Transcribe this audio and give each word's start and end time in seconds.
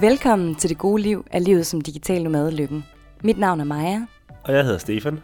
Velkommen 0.00 0.54
til 0.54 0.70
det 0.70 0.78
gode 0.78 1.02
liv 1.02 1.26
af 1.30 1.44
livet 1.44 1.66
som 1.66 1.80
digital 1.80 2.22
nomade 2.22 2.50
Lykken. 2.56 2.84
Mit 3.24 3.38
navn 3.38 3.60
er 3.60 3.64
Maja, 3.64 4.06
Og 4.44 4.52
jeg 4.54 4.64
hedder 4.64 4.78
Stefan. 4.78 5.18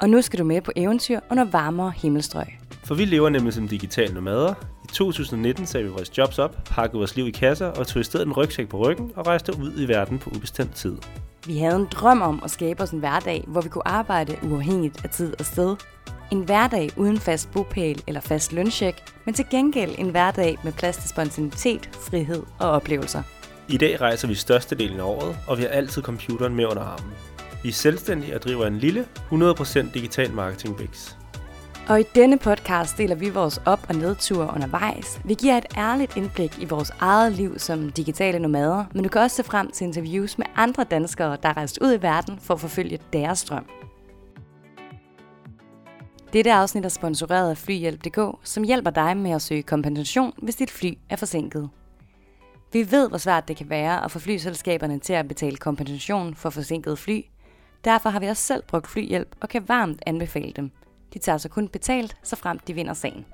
og 0.00 0.10
nu 0.10 0.22
skal 0.22 0.38
du 0.38 0.44
med 0.44 0.60
på 0.60 0.72
eventyr 0.76 1.20
under 1.30 1.44
varmere 1.44 1.92
himmelstrøg. 1.96 2.46
For 2.84 2.94
vi 2.94 3.04
lever 3.04 3.28
nemlig 3.28 3.52
som 3.52 3.68
digitale 3.68 4.14
nomader. 4.14 4.54
I 4.84 4.86
2019 4.92 5.66
sagde 5.66 5.84
vi 5.86 5.90
vores 5.92 6.18
jobs 6.18 6.38
op, 6.38 6.56
pakkede 6.66 6.98
vores 6.98 7.16
liv 7.16 7.26
i 7.26 7.30
kasser 7.30 7.66
og 7.66 7.86
tog 7.86 8.00
i 8.00 8.04
stedet 8.04 8.26
en 8.26 8.32
rygsæk 8.32 8.68
på 8.68 8.76
ryggen 8.78 9.12
og 9.16 9.26
rejste 9.26 9.52
ud 9.58 9.72
i 9.80 9.88
verden 9.88 10.18
på 10.18 10.30
ubestemt 10.30 10.74
tid. 10.74 10.96
Vi 11.46 11.58
havde 11.58 11.76
en 11.76 11.88
drøm 11.92 12.22
om 12.22 12.40
at 12.44 12.50
skabe 12.50 12.82
os 12.82 12.90
en 12.90 12.98
hverdag, 12.98 13.44
hvor 13.46 13.60
vi 13.60 13.68
kunne 13.68 13.88
arbejde 13.88 14.36
uafhængigt 14.42 15.04
af 15.04 15.10
tid 15.10 15.34
og 15.38 15.44
sted. 15.46 15.76
En 16.32 16.40
hverdag 16.40 16.90
uden 16.96 17.18
fast 17.18 17.50
bopæl 17.52 18.02
eller 18.06 18.20
fast 18.20 18.52
lønsjek, 18.52 18.94
men 19.24 19.34
til 19.34 19.44
gengæld 19.50 19.94
en 19.98 20.10
hverdag 20.10 20.58
med 20.64 20.72
plads 20.72 20.96
til 20.96 21.08
spontanitet, 21.08 21.90
frihed 22.10 22.42
og 22.58 22.70
oplevelser. 22.70 23.22
I 23.70 23.76
dag 23.76 24.00
rejser 24.00 24.28
vi 24.28 24.34
størstedelen 24.34 25.00
af 25.00 25.04
året, 25.04 25.36
og 25.46 25.58
vi 25.58 25.62
har 25.62 25.68
altid 25.68 26.02
computeren 26.02 26.54
med 26.54 26.66
under 26.66 26.82
armen. 26.82 27.12
Vi 27.62 27.68
er 27.68 27.72
selvstændige 27.72 28.34
og 28.34 28.42
driver 28.42 28.66
en 28.66 28.78
lille, 28.78 29.06
100% 29.32 29.92
digital 29.94 30.32
marketing 30.32 30.76
bix. 30.76 31.16
Og 31.88 32.00
i 32.00 32.04
denne 32.14 32.38
podcast 32.38 32.98
deler 32.98 33.14
vi 33.14 33.28
vores 33.28 33.60
op- 33.64 33.86
og 33.88 33.94
nedture 33.94 34.50
undervejs. 34.54 35.20
Vi 35.24 35.34
giver 35.34 35.58
et 35.58 35.66
ærligt 35.76 36.16
indblik 36.16 36.58
i 36.58 36.64
vores 36.64 36.92
eget 37.00 37.32
liv 37.32 37.58
som 37.58 37.90
digitale 37.90 38.38
nomader, 38.38 38.84
men 38.94 39.02
du 39.02 39.08
kan 39.08 39.20
også 39.20 39.36
se 39.36 39.44
frem 39.44 39.70
til 39.70 39.84
interviews 39.84 40.38
med 40.38 40.46
andre 40.56 40.84
danskere, 40.84 41.36
der 41.42 41.48
er 41.48 41.56
rejst 41.56 41.78
ud 41.80 41.94
i 41.94 42.02
verden 42.02 42.38
for 42.42 42.54
at 42.54 42.60
forfølge 42.60 42.98
deres 43.12 43.44
drøm. 43.44 43.66
Dette 46.32 46.52
afsnit 46.52 46.84
er 46.84 46.88
sponsoreret 46.88 47.50
af 47.50 47.58
Flyhjælp.dk, 47.58 48.18
som 48.44 48.62
hjælper 48.62 48.90
dig 48.90 49.16
med 49.16 49.30
at 49.30 49.42
søge 49.42 49.62
kompensation, 49.62 50.32
hvis 50.42 50.56
dit 50.56 50.70
fly 50.70 50.92
er 51.10 51.16
forsinket. 51.16 51.70
Vi 52.72 52.90
ved, 52.90 53.08
hvor 53.08 53.18
svært 53.18 53.48
det 53.48 53.56
kan 53.56 53.70
være 53.70 54.04
at 54.04 54.10
få 54.10 54.18
flyselskaberne 54.18 54.98
til 54.98 55.12
at 55.12 55.28
betale 55.28 55.56
kompensation 55.56 56.34
for 56.34 56.50
forsinket 56.50 56.98
fly. 56.98 57.20
Derfor 57.84 58.10
har 58.10 58.20
vi 58.20 58.26
også 58.26 58.42
selv 58.42 58.62
brugt 58.62 58.86
flyhjælp 58.86 59.36
og 59.40 59.48
kan 59.48 59.68
varmt 59.68 60.02
anbefale 60.06 60.52
dem. 60.52 60.70
De 61.14 61.18
tager 61.18 61.38
så 61.38 61.48
kun 61.48 61.68
betalt, 61.68 62.16
så 62.22 62.36
frem 62.36 62.58
de 62.58 62.74
vinder 62.74 62.94
sagen. 62.94 63.26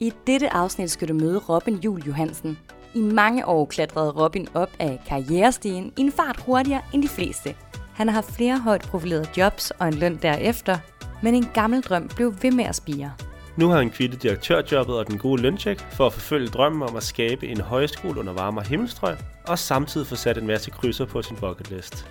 I 0.00 0.12
dette 0.26 0.54
afsnit 0.54 0.90
skal 0.90 1.08
du 1.08 1.14
møde 1.14 1.38
Robin 1.38 1.74
Jul 1.74 2.02
Johansen. 2.02 2.58
I 2.94 3.00
mange 3.00 3.46
år 3.46 3.64
klatrede 3.64 4.10
Robin 4.10 4.48
op 4.54 4.70
af 4.78 5.00
karrierestigen 5.06 5.92
i 5.96 6.00
en 6.00 6.12
fart 6.12 6.40
hurtigere 6.40 6.82
end 6.94 7.02
de 7.02 7.08
fleste. 7.08 7.54
Han 7.94 8.08
har 8.08 8.14
haft 8.14 8.32
flere 8.32 8.58
højt 8.58 8.82
profilerede 8.82 9.28
jobs 9.36 9.70
og 9.70 9.88
en 9.88 9.94
løn 9.94 10.18
derefter, 10.22 10.78
men 11.22 11.34
en 11.34 11.46
gammel 11.54 11.82
drøm 11.82 12.08
blev 12.16 12.34
ved 12.42 12.52
med 12.52 12.64
at 12.64 12.76
spire. 12.76 13.12
Nu 13.56 13.68
har 13.68 13.76
han 13.78 13.90
kvittet 13.90 14.22
direktørjobbet 14.22 14.98
og 14.98 15.06
den 15.06 15.18
gode 15.18 15.42
løntjek 15.42 15.78
for 15.78 16.06
at 16.06 16.12
forfølge 16.12 16.48
drømmen 16.48 16.82
om 16.88 16.96
at 16.96 17.02
skabe 17.02 17.46
en 17.46 17.60
højskole 17.60 18.20
under 18.20 18.32
varmere 18.32 18.64
himmelstrøg, 18.64 19.16
og 19.46 19.58
samtidig 19.58 20.06
få 20.06 20.16
sat 20.16 20.38
en 20.38 20.46
masse 20.46 20.70
krydser 20.70 21.06
på 21.06 21.22
sin 21.22 21.36
bucket 21.36 21.70
list. 21.70 22.06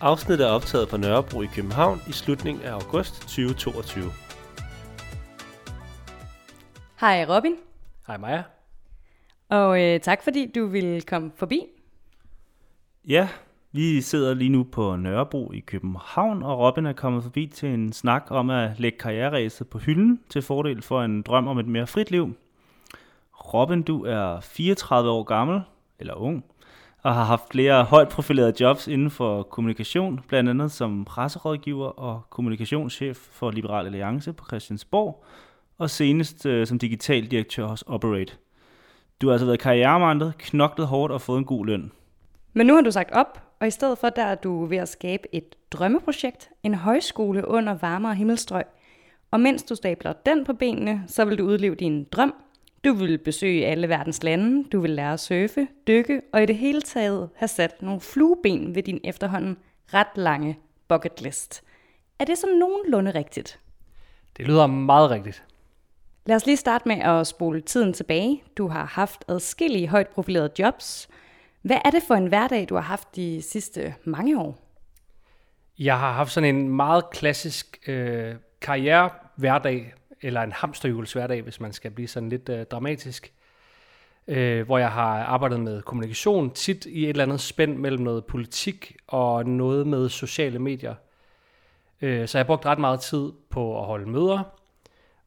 Afsnittet 0.00 0.46
er 0.46 0.50
optaget 0.50 0.88
på 0.88 0.96
Nørrebro 0.96 1.42
i 1.42 1.46
København 1.54 2.00
i 2.08 2.12
slutningen 2.12 2.64
af 2.64 2.72
august 2.72 3.20
2022. 3.20 4.04
Hej 7.00 7.26
Robin, 7.28 7.54
Hej 8.06 8.16
Maja. 8.16 8.42
og 9.48 9.82
øh, 9.82 10.00
tak 10.00 10.22
fordi 10.24 10.52
du 10.54 10.66
ville 10.66 11.00
komme 11.00 11.30
forbi. 11.36 11.60
Ja, 13.08 13.28
vi 13.72 14.00
sidder 14.00 14.34
lige 14.34 14.48
nu 14.48 14.62
på 14.64 14.96
Nørrebro 14.96 15.52
i 15.52 15.58
København, 15.58 16.42
og 16.42 16.58
Robin 16.58 16.86
er 16.86 16.92
kommet 16.92 17.22
forbi 17.22 17.46
til 17.46 17.68
en 17.68 17.92
snak 17.92 18.26
om 18.30 18.50
at 18.50 18.80
lægge 18.80 18.98
karriereræset 18.98 19.68
på 19.68 19.78
hylden 19.78 20.20
til 20.28 20.42
fordel 20.42 20.82
for 20.82 21.02
en 21.02 21.22
drøm 21.22 21.48
om 21.48 21.58
et 21.58 21.66
mere 21.66 21.86
frit 21.86 22.10
liv. 22.10 22.34
Robin, 23.54 23.82
du 23.82 24.04
er 24.04 24.40
34 24.40 25.10
år 25.10 25.22
gammel, 25.22 25.60
eller 25.98 26.14
ung, 26.14 26.44
og 27.02 27.14
har 27.14 27.24
haft 27.24 27.42
flere 27.50 27.84
højt 27.84 28.08
profilerede 28.08 28.54
jobs 28.60 28.88
inden 28.88 29.10
for 29.10 29.42
kommunikation, 29.42 30.20
blandt 30.28 30.50
andet 30.50 30.72
som 30.72 31.04
presserådgiver 31.04 31.88
og 31.88 32.22
kommunikationschef 32.30 33.16
for 33.16 33.50
Liberal 33.50 33.86
Alliance 33.86 34.32
på 34.32 34.44
Christiansborg, 34.44 35.24
og 35.78 35.90
senest 35.90 36.46
øh, 36.46 36.66
som 36.66 36.78
digital 36.78 37.26
direktør 37.26 37.66
hos 37.66 37.82
Operate. 37.82 38.32
Du 39.20 39.26
har 39.26 39.32
altså 39.32 39.46
været 39.46 39.60
karrieremandet, 39.60 40.34
knoklet 40.38 40.86
hårdt 40.86 41.12
og 41.12 41.20
fået 41.20 41.38
en 41.38 41.44
god 41.44 41.66
løn. 41.66 41.92
Men 42.52 42.66
nu 42.66 42.74
har 42.74 42.80
du 42.82 42.90
sagt 42.90 43.10
op, 43.12 43.49
og 43.60 43.66
i 43.66 43.70
stedet 43.70 43.98
for 43.98 44.08
der 44.08 44.24
er 44.24 44.34
du 44.34 44.64
ved 44.64 44.78
at 44.78 44.88
skabe 44.88 45.34
et 45.34 45.54
drømmeprojekt, 45.70 46.50
en 46.62 46.74
højskole 46.74 47.48
under 47.48 47.74
varmere 47.74 48.14
himmelstrøg. 48.14 48.64
Og 49.30 49.40
mens 49.40 49.62
du 49.62 49.74
stabler 49.74 50.12
den 50.12 50.44
på 50.44 50.52
benene, 50.52 51.04
så 51.06 51.24
vil 51.24 51.38
du 51.38 51.44
udleve 51.44 51.74
din 51.74 52.04
drøm. 52.04 52.34
Du 52.84 52.92
vil 52.92 53.18
besøge 53.18 53.66
alle 53.66 53.88
verdens 53.88 54.22
lande, 54.22 54.64
du 54.64 54.80
vil 54.80 54.90
lære 54.90 55.12
at 55.12 55.20
surfe, 55.20 55.68
dykke 55.86 56.22
og 56.32 56.42
i 56.42 56.46
det 56.46 56.56
hele 56.56 56.82
taget 56.82 57.28
have 57.36 57.48
sat 57.48 57.82
nogle 57.82 58.00
flueben 58.00 58.74
ved 58.74 58.82
din 58.82 59.00
efterhånden 59.04 59.56
ret 59.94 60.16
lange 60.16 60.58
bucket 60.88 61.20
list. 61.20 61.62
Er 62.18 62.24
det 62.24 62.38
sådan 62.38 62.56
nogenlunde 62.56 63.10
rigtigt? 63.10 63.58
Det 64.36 64.46
lyder 64.46 64.66
meget 64.66 65.10
rigtigt. 65.10 65.44
Lad 66.26 66.36
os 66.36 66.46
lige 66.46 66.56
starte 66.56 66.88
med 66.88 66.96
at 66.96 67.26
spole 67.26 67.60
tiden 67.60 67.92
tilbage. 67.92 68.42
Du 68.56 68.68
har 68.68 68.84
haft 68.84 69.24
adskillige 69.28 69.88
højt 69.88 70.08
profilerede 70.08 70.50
jobs. 70.58 71.08
Hvad 71.62 71.76
er 71.84 71.90
det 71.90 72.02
for 72.02 72.14
en 72.14 72.26
hverdag, 72.26 72.68
du 72.68 72.74
har 72.74 72.82
haft 72.82 73.16
de 73.16 73.42
sidste 73.42 73.94
mange 74.04 74.40
år? 74.40 74.58
Jeg 75.78 75.98
har 75.98 76.12
haft 76.12 76.32
sådan 76.32 76.56
en 76.56 76.68
meget 76.68 77.10
klassisk 77.10 77.78
øh, 77.86 78.34
karriere 78.60 79.10
hverdag, 79.36 79.94
eller 80.22 80.42
en 80.42 80.52
hamsterhjulshverdag, 80.52 81.42
hvis 81.42 81.60
man 81.60 81.72
skal 81.72 81.90
blive 81.90 82.08
sådan 82.08 82.28
lidt 82.28 82.48
øh, 82.48 82.66
dramatisk. 82.66 83.32
Øh, 84.28 84.66
hvor 84.66 84.78
jeg 84.78 84.90
har 84.90 85.24
arbejdet 85.24 85.60
med 85.60 85.82
kommunikation, 85.82 86.50
tit 86.50 86.86
i 86.86 87.04
et 87.04 87.08
eller 87.08 87.24
andet 87.24 87.40
spænd 87.40 87.76
mellem 87.76 88.02
noget 88.02 88.24
politik 88.24 88.96
og 89.06 89.46
noget 89.46 89.86
med 89.86 90.08
sociale 90.08 90.58
medier. 90.58 90.94
Øh, 92.00 92.28
så 92.28 92.38
jeg 92.38 92.44
har 92.44 92.46
brugt 92.46 92.66
ret 92.66 92.78
meget 92.78 93.00
tid 93.00 93.32
på 93.50 93.80
at 93.80 93.86
holde 93.86 94.10
møder 94.10 94.42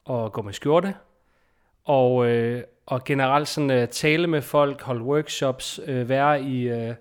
og 0.05 0.33
gå 0.33 0.41
med 0.41 0.53
skjorte. 0.53 0.95
Og, 1.85 2.27
øh, 2.27 2.63
og 2.85 3.03
generelt 3.03 3.47
sådan 3.47 3.71
øh, 3.71 3.87
tale 3.87 4.27
med 4.27 4.41
folk, 4.41 4.81
holde 4.81 5.03
workshops, 5.03 5.79
øh, 5.85 6.09
være 6.09 6.41
i, 6.41 6.69
øh, 6.69 6.95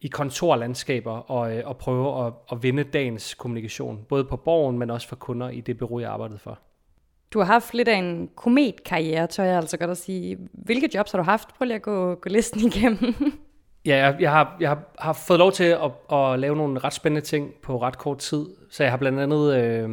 i 0.00 0.08
kontorlandskaber 0.08 1.30
og, 1.30 1.56
øh, 1.56 1.62
og 1.66 1.76
prøve 1.76 2.26
at, 2.26 2.32
at 2.52 2.62
vinde 2.62 2.84
dagens 2.84 3.34
kommunikation. 3.34 4.04
Både 4.08 4.24
på 4.24 4.36
borgen, 4.36 4.78
men 4.78 4.90
også 4.90 5.08
for 5.08 5.16
kunder 5.16 5.48
i 5.48 5.60
det 5.60 5.78
bureau, 5.78 6.00
jeg 6.00 6.10
arbejdede 6.10 6.38
for. 6.38 6.58
Du 7.32 7.38
har 7.38 7.46
haft 7.46 7.74
lidt 7.74 7.88
af 7.88 7.96
en 7.96 8.30
kometkarriere, 8.36 9.26
tør 9.26 9.44
jeg 9.44 9.56
altså 9.56 9.76
godt 9.76 9.90
at 9.90 9.96
sige. 9.96 10.38
Hvilke 10.52 10.90
jobs 10.94 11.12
har 11.12 11.18
du 11.18 11.24
haft? 11.24 11.48
Prøv 11.58 11.66
lige 11.66 11.74
at 11.74 11.82
gå, 11.82 12.14
gå 12.14 12.28
listen 12.28 12.60
igennem. 12.60 13.14
Ja, 13.86 13.96
jeg, 13.96 14.16
jeg, 14.20 14.30
har, 14.30 14.56
jeg 14.60 14.68
har, 14.68 14.82
har 14.98 15.12
fået 15.12 15.38
lov 15.38 15.52
til 15.52 15.64
at, 15.64 15.90
at 16.12 16.38
lave 16.38 16.56
nogle 16.56 16.78
ret 16.78 16.92
spændende 16.92 17.26
ting 17.26 17.50
på 17.62 17.82
ret 17.82 17.98
kort 17.98 18.18
tid. 18.18 18.46
Så 18.70 18.82
jeg 18.82 18.92
har 18.92 18.96
blandt 18.96 19.20
andet 19.20 19.56
øh, 19.56 19.90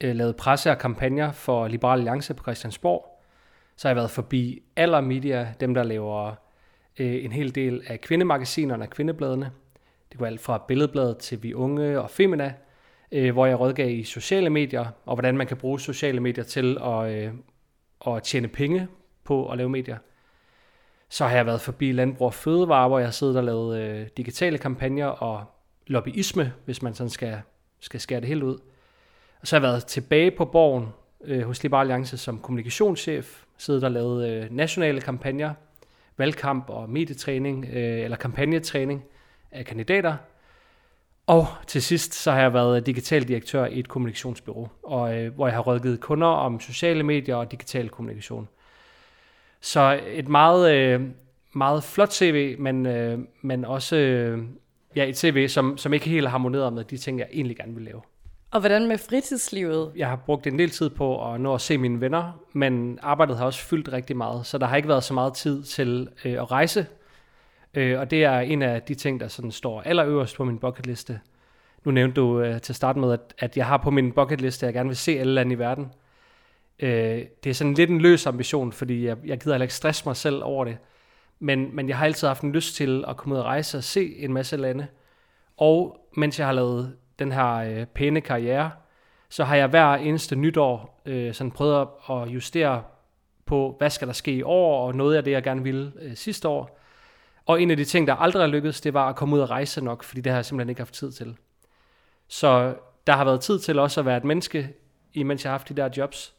øh, 0.00 0.16
lavet 0.16 0.36
presse 0.36 0.70
og 0.70 0.78
kampagner 0.78 1.32
for 1.32 1.68
Liberal 1.68 1.98
Alliance 1.98 2.34
på 2.34 2.42
Christiansborg. 2.42 3.13
Så 3.76 3.88
har 3.88 3.90
jeg 3.90 3.96
været 3.96 4.10
forbi 4.10 4.62
Aller 4.76 5.00
Media, 5.00 5.54
dem 5.60 5.74
der 5.74 5.82
laver 5.82 6.34
øh, 6.98 7.24
en 7.24 7.32
hel 7.32 7.54
del 7.54 7.82
af 7.86 8.00
kvindemagasinerne 8.00 8.84
og 8.84 8.90
kvindebladene. 8.90 9.50
Det 10.12 10.20
var 10.20 10.26
alt 10.26 10.40
fra 10.40 10.64
Billedbladet 10.68 11.18
til 11.18 11.42
Vi 11.42 11.54
Unge 11.54 12.00
og 12.00 12.10
Femina, 12.10 12.54
øh, 13.12 13.32
hvor 13.32 13.46
jeg 13.46 13.60
rådgav 13.60 13.90
i 13.90 14.04
sociale 14.04 14.50
medier, 14.50 14.86
og 15.04 15.14
hvordan 15.14 15.36
man 15.36 15.46
kan 15.46 15.56
bruge 15.56 15.80
sociale 15.80 16.20
medier 16.20 16.44
til 16.44 16.78
at, 16.82 17.12
øh, 17.12 17.32
at 18.06 18.22
tjene 18.22 18.48
penge 18.48 18.88
på 19.24 19.50
at 19.50 19.56
lave 19.56 19.68
medier. 19.68 19.98
Så 21.08 21.26
har 21.26 21.36
jeg 21.36 21.46
været 21.46 21.60
forbi 21.60 21.92
Landbrug 21.92 22.26
og 22.26 22.34
Fødevare, 22.34 22.88
hvor 22.88 22.98
jeg 22.98 23.06
har 23.06 23.12
siddet 23.12 23.36
og 23.36 23.44
lavet 23.44 23.78
øh, 23.78 24.06
digitale 24.16 24.58
kampagner 24.58 25.06
og 25.06 25.44
lobbyisme, 25.86 26.52
hvis 26.64 26.82
man 26.82 26.94
sådan 26.94 27.10
skal, 27.10 27.40
skal 27.80 28.00
skære 28.00 28.20
det 28.20 28.28
helt 28.28 28.42
ud. 28.42 28.58
Og 29.40 29.46
så 29.46 29.56
har 29.56 29.62
jeg 29.62 29.70
været 29.70 29.86
tilbage 29.86 30.30
på 30.30 30.44
borgen 30.44 30.88
øh, 31.24 31.42
hos 31.42 31.62
Liberal 31.62 31.80
Alliance 31.80 32.16
som 32.16 32.38
kommunikationschef, 32.38 33.43
siddet 33.58 33.84
og 33.84 33.90
lavet 33.90 34.30
øh, 34.30 34.46
nationale 34.50 35.00
kampagner, 35.00 35.54
valgkamp 36.16 36.70
og 36.70 36.90
medietræning, 36.90 37.66
øh, 37.72 38.00
eller 38.00 38.16
kampagnetræning 38.16 39.04
af 39.50 39.64
kandidater. 39.64 40.16
Og 41.26 41.46
til 41.66 41.82
sidst 41.82 42.14
så 42.14 42.32
har 42.32 42.40
jeg 42.40 42.54
været 42.54 42.86
digital 42.86 43.28
direktør 43.28 43.66
i 43.66 43.78
et 43.78 43.88
kommunikationsbyrå, 43.88 44.68
og, 44.82 45.18
øh, 45.18 45.34
hvor 45.34 45.46
jeg 45.46 45.54
har 45.54 45.62
rådgivet 45.62 46.00
kunder 46.00 46.28
om 46.28 46.60
sociale 46.60 47.02
medier 47.02 47.36
og 47.36 47.52
digital 47.52 47.88
kommunikation. 47.88 48.48
Så 49.60 50.00
et 50.06 50.28
meget, 50.28 50.74
øh, 50.74 51.02
meget 51.52 51.84
flot 51.84 52.12
CV, 52.12 52.56
men, 52.58 52.86
øh, 52.86 53.18
men 53.42 53.64
også 53.64 53.96
øh, 53.96 54.44
ja, 54.96 55.08
et 55.08 55.18
CV, 55.18 55.48
som, 55.48 55.78
som 55.78 55.92
ikke 55.92 56.08
helt 56.08 56.28
harmonerer 56.28 56.70
med 56.70 56.84
de 56.84 56.96
ting, 56.96 57.18
jeg 57.18 57.28
egentlig 57.32 57.56
gerne 57.56 57.74
vil 57.74 57.84
lave 57.84 58.00
og 58.54 58.60
hvordan 58.60 58.86
med 58.86 58.98
fritidslivet? 58.98 59.92
Jeg 59.96 60.08
har 60.08 60.16
brugt 60.16 60.46
en 60.46 60.58
del 60.58 60.70
tid 60.70 60.90
på 60.90 61.32
at 61.32 61.40
nå 61.40 61.54
at 61.54 61.60
se 61.60 61.78
mine 61.78 62.00
venner, 62.00 62.40
men 62.52 62.98
arbejdet 63.02 63.36
har 63.36 63.44
også 63.44 63.60
fyldt 63.60 63.92
rigtig 63.92 64.16
meget, 64.16 64.46
så 64.46 64.58
der 64.58 64.66
har 64.66 64.76
ikke 64.76 64.88
været 64.88 65.04
så 65.04 65.14
meget 65.14 65.34
tid 65.34 65.62
til 65.62 66.08
øh, 66.24 66.32
at 66.32 66.50
rejse. 66.50 66.86
Øh, 67.74 68.00
og 68.00 68.10
det 68.10 68.24
er 68.24 68.40
en 68.40 68.62
af 68.62 68.82
de 68.82 68.94
ting, 68.94 69.20
der 69.20 69.28
sådan 69.28 69.52
står 69.52 69.82
allerøverst 69.82 70.36
på 70.36 70.44
min 70.44 70.58
bucketliste. 70.58 71.20
Nu 71.84 71.90
nævnte 71.90 72.20
du 72.20 72.40
øh, 72.40 72.60
til 72.60 72.74
start 72.74 72.96
med, 72.96 73.12
at, 73.12 73.34
at 73.38 73.56
jeg 73.56 73.66
har 73.66 73.76
på 73.76 73.90
min 73.90 74.12
bucketliste, 74.12 74.66
at 74.66 74.68
jeg 74.68 74.74
gerne 74.74 74.88
vil 74.88 74.96
se 74.96 75.18
alle 75.18 75.34
lande 75.34 75.52
i 75.52 75.58
verden. 75.58 75.92
Øh, 76.80 77.22
det 77.44 77.50
er 77.50 77.54
sådan 77.54 77.74
lidt 77.74 77.90
en 77.90 78.00
løs 78.00 78.26
ambition, 78.26 78.72
fordi 78.72 79.06
jeg, 79.06 79.16
jeg 79.24 79.38
gider 79.40 79.54
heller 79.54 79.64
ikke 79.64 79.74
stresse 79.74 80.02
mig 80.06 80.16
selv 80.16 80.42
over 80.44 80.64
det. 80.64 80.76
men, 81.38 81.76
men 81.76 81.88
jeg 81.88 81.98
har 81.98 82.04
altid 82.04 82.28
haft 82.28 82.42
en 82.42 82.52
lyst 82.52 82.76
til 82.76 83.04
at 83.08 83.16
komme 83.16 83.34
ud 83.34 83.40
og 83.40 83.46
rejse 83.46 83.78
og 83.78 83.84
se 83.84 84.16
en 84.16 84.32
masse 84.32 84.56
lande. 84.56 84.86
Og 85.56 85.98
mens 86.16 86.38
jeg 86.38 86.46
har 86.46 86.54
lavet 86.54 86.96
den 87.18 87.32
her 87.32 87.54
øh, 87.54 87.86
pæne 87.86 88.20
karriere, 88.20 88.70
så 89.28 89.44
har 89.44 89.56
jeg 89.56 89.68
hver 89.68 89.94
eneste 89.94 90.36
nytår 90.36 91.02
øh, 91.06 91.34
sådan 91.34 91.50
prøvet 91.50 91.88
at 92.10 92.28
justere 92.28 92.82
på, 93.46 93.74
hvad 93.78 93.90
skal 93.90 94.08
der 94.08 94.14
ske 94.14 94.32
i 94.32 94.42
år, 94.42 94.86
og 94.86 94.94
noget 94.94 95.16
af 95.16 95.24
det, 95.24 95.30
jeg 95.30 95.42
gerne 95.42 95.62
ville 95.62 95.92
øh, 96.00 96.16
sidste 96.16 96.48
år. 96.48 96.80
Og 97.46 97.62
en 97.62 97.70
af 97.70 97.76
de 97.76 97.84
ting, 97.84 98.06
der 98.06 98.14
aldrig 98.14 98.42
er 98.42 98.46
lykkedes, 98.46 98.80
det 98.80 98.94
var 98.94 99.08
at 99.08 99.16
komme 99.16 99.36
ud 99.36 99.40
og 99.40 99.50
rejse 99.50 99.84
nok, 99.84 100.04
fordi 100.04 100.20
det 100.20 100.32
har 100.32 100.38
jeg 100.38 100.44
simpelthen 100.44 100.68
ikke 100.68 100.80
haft 100.80 100.94
tid 100.94 101.12
til. 101.12 101.36
Så 102.28 102.74
der 103.06 103.12
har 103.12 103.24
været 103.24 103.40
tid 103.40 103.58
til 103.58 103.78
også 103.78 104.00
at 104.00 104.06
være 104.06 104.16
et 104.16 104.24
menneske, 104.24 104.68
imens 105.12 105.44
jeg 105.44 105.50
har 105.50 105.58
haft 105.58 105.68
de 105.68 105.74
der 105.74 105.88
jobs. 105.96 106.34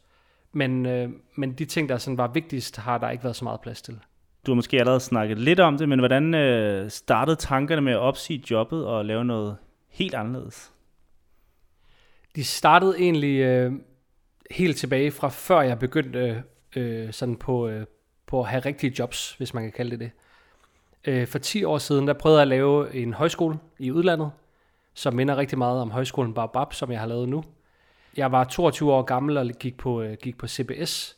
Men, 0.52 0.86
øh, 0.86 1.08
men 1.34 1.52
de 1.52 1.64
ting, 1.64 1.88
der 1.88 1.98
sådan 1.98 2.18
var 2.18 2.28
vigtigst, 2.28 2.76
har 2.76 2.98
der 2.98 3.10
ikke 3.10 3.24
været 3.24 3.36
så 3.36 3.44
meget 3.44 3.60
plads 3.60 3.82
til. 3.82 3.98
Du 4.46 4.50
har 4.52 4.54
måske 4.54 4.78
allerede 4.78 5.00
snakket 5.00 5.38
lidt 5.38 5.60
om 5.60 5.78
det, 5.78 5.88
men 5.88 5.98
hvordan 5.98 6.34
øh, 6.34 6.90
startede 6.90 7.36
tankerne 7.36 7.82
med 7.82 7.92
at 7.92 7.98
opsige 7.98 8.44
jobbet 8.50 8.86
og 8.86 9.04
lave 9.04 9.24
noget 9.24 9.56
helt 9.96 10.14
anderledes? 10.14 10.72
De 12.36 12.44
startede 12.44 12.98
egentlig 12.98 13.38
øh, 13.38 13.72
helt 14.50 14.76
tilbage 14.76 15.10
fra 15.10 15.28
før 15.28 15.60
jeg 15.60 15.78
begyndte 15.78 16.42
øh, 16.76 17.12
sådan 17.12 17.36
på, 17.36 17.68
øh, 17.68 17.86
på 18.26 18.40
at 18.40 18.48
have 18.48 18.60
rigtige 18.60 18.94
jobs, 18.98 19.34
hvis 19.34 19.54
man 19.54 19.62
kan 19.62 19.72
kalde 19.72 19.90
det 19.90 20.00
det. 20.00 20.10
Øh, 21.04 21.26
for 21.26 21.38
10 21.38 21.64
år 21.64 21.78
siden, 21.78 22.08
der 22.08 22.12
prøvede 22.12 22.38
jeg 22.38 22.42
at 22.42 22.48
lave 22.48 22.94
en 22.94 23.14
højskole 23.14 23.58
i 23.78 23.90
udlandet, 23.90 24.30
som 24.94 25.14
minder 25.14 25.36
rigtig 25.36 25.58
meget 25.58 25.80
om 25.80 25.90
højskolen 25.90 26.34
Barbab, 26.34 26.72
som 26.72 26.90
jeg 26.90 27.00
har 27.00 27.06
lavet 27.06 27.28
nu. 27.28 27.44
Jeg 28.16 28.32
var 28.32 28.44
22 28.44 28.92
år 28.92 29.02
gammel 29.02 29.36
og 29.36 29.46
gik 29.46 29.76
på, 29.76 30.02
øh, 30.02 30.16
gik 30.22 30.38
på 30.38 30.48
CBS, 30.48 31.16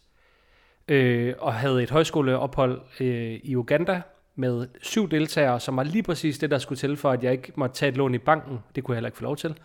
øh, 0.89 1.35
og 1.39 1.55
havde 1.55 1.83
et 1.83 1.91
højskoleophold 1.91 2.81
øh, 3.01 3.41
i 3.43 3.57
Uganda 3.57 4.03
med 4.39 4.69
syv 4.83 5.11
deltagere, 5.11 5.61
som 5.61 5.77
var 5.77 5.83
lige 5.83 6.03
præcis 6.03 6.39
det, 6.39 6.51
der 6.51 6.59
skulle 6.59 6.79
til 6.79 6.97
for, 6.97 7.11
at 7.11 7.25
jeg 7.25 7.33
ikke 7.33 7.53
måtte 7.57 7.77
tage 7.77 7.91
et 7.91 7.97
lån 7.97 8.15
i 8.15 8.19
banken. 8.19 8.59
Det 8.75 8.85
kunne 8.85 8.93
jeg 8.93 8.97
heller 8.97 9.09
ikke 9.09 9.19
få 9.19 9.25
lov 9.25 9.37
til. 9.37 9.59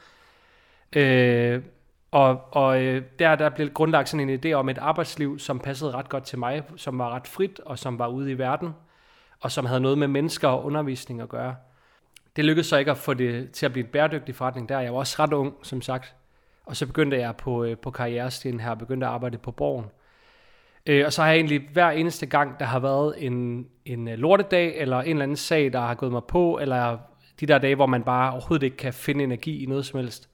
Øh, 0.95 1.61
og 2.11 2.41
og 2.51 2.83
øh, 2.83 3.03
der, 3.19 3.35
der 3.35 3.49
blev 3.49 3.69
grundlagt 3.69 4.09
sådan 4.09 4.29
en 4.29 4.39
idé 4.45 4.53
om 4.53 4.69
et 4.69 4.77
arbejdsliv, 4.77 5.39
som 5.39 5.59
passede 5.59 5.91
ret 5.91 6.09
godt 6.09 6.23
til 6.23 6.39
mig, 6.39 6.63
som 6.75 6.99
var 6.99 7.09
ret 7.09 7.27
frit, 7.27 7.59
og 7.59 7.79
som 7.79 7.99
var 7.99 8.07
ude 8.07 8.31
i 8.31 8.37
verden, 8.37 8.69
og 9.39 9.51
som 9.51 9.65
havde 9.65 9.81
noget 9.81 9.97
med 9.97 10.07
mennesker 10.07 10.47
og 10.47 10.65
undervisning 10.65 11.21
at 11.21 11.29
gøre. 11.29 11.55
Det 12.35 12.45
lykkedes 12.45 12.67
så 12.67 12.77
ikke 12.77 12.91
at 12.91 12.97
få 12.97 13.13
det 13.13 13.51
til 13.51 13.65
at 13.65 13.71
blive 13.71 13.85
en 13.85 13.91
bæredygtig 13.91 14.35
forretning 14.35 14.69
der. 14.69 14.79
Jeg 14.79 14.93
var 14.93 14.99
også 14.99 15.15
ret 15.19 15.33
ung, 15.33 15.53
som 15.63 15.81
sagt. 15.81 16.15
Og 16.65 16.75
så 16.75 16.85
begyndte 16.85 17.17
jeg 17.17 17.35
på, 17.35 17.63
øh, 17.63 17.77
på 17.77 17.91
karrierestien 17.91 18.59
her, 18.59 18.75
begyndte 18.75 19.07
at 19.07 19.13
arbejde 19.13 19.37
på 19.37 19.51
Borgen. 19.51 19.85
Øh, 20.85 21.05
og 21.05 21.13
så 21.13 21.21
har 21.21 21.29
jeg 21.29 21.35
egentlig 21.35 21.69
hver 21.73 21.89
eneste 21.89 22.25
gang, 22.25 22.59
der 22.59 22.65
har 22.65 22.79
været 22.79 23.25
en, 23.25 23.67
en 23.85 24.07
øh, 24.07 24.17
lortedag, 24.17 24.77
eller 24.77 25.01
en 25.01 25.09
eller 25.09 25.23
anden 25.23 25.37
sag, 25.37 25.73
der 25.73 25.79
har 25.79 25.95
gået 25.95 26.11
mig 26.11 26.23
på, 26.27 26.59
eller 26.61 26.97
de 27.39 27.45
der 27.45 27.57
dage, 27.57 27.75
hvor 27.75 27.85
man 27.85 28.03
bare 28.03 28.31
overhovedet 28.31 28.65
ikke 28.65 28.77
kan 28.77 28.93
finde 28.93 29.23
energi 29.23 29.63
i 29.63 29.65
noget 29.65 29.85
som 29.85 29.99
helst, 29.99 30.29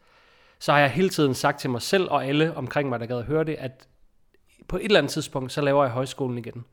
så 0.60 0.72
har 0.72 0.80
jeg 0.80 0.92
hele 0.92 1.10
tiden 1.10 1.34
sagt 1.34 1.60
til 1.60 1.70
mig 1.70 1.82
selv 1.82 2.08
og 2.10 2.26
alle 2.26 2.56
omkring 2.56 2.90
mig, 2.90 3.00
der 3.00 3.06
gad 3.06 3.18
at 3.18 3.26
høre 3.26 3.44
det, 3.44 3.56
at 3.56 3.88
på 4.68 4.78
et 4.78 4.84
eller 4.84 4.98
andet 4.98 5.12
tidspunkt, 5.12 5.52
så 5.52 5.62
laver 5.62 5.84
jeg 5.84 5.92
højskolen 5.92 6.38
igen. 6.38 6.66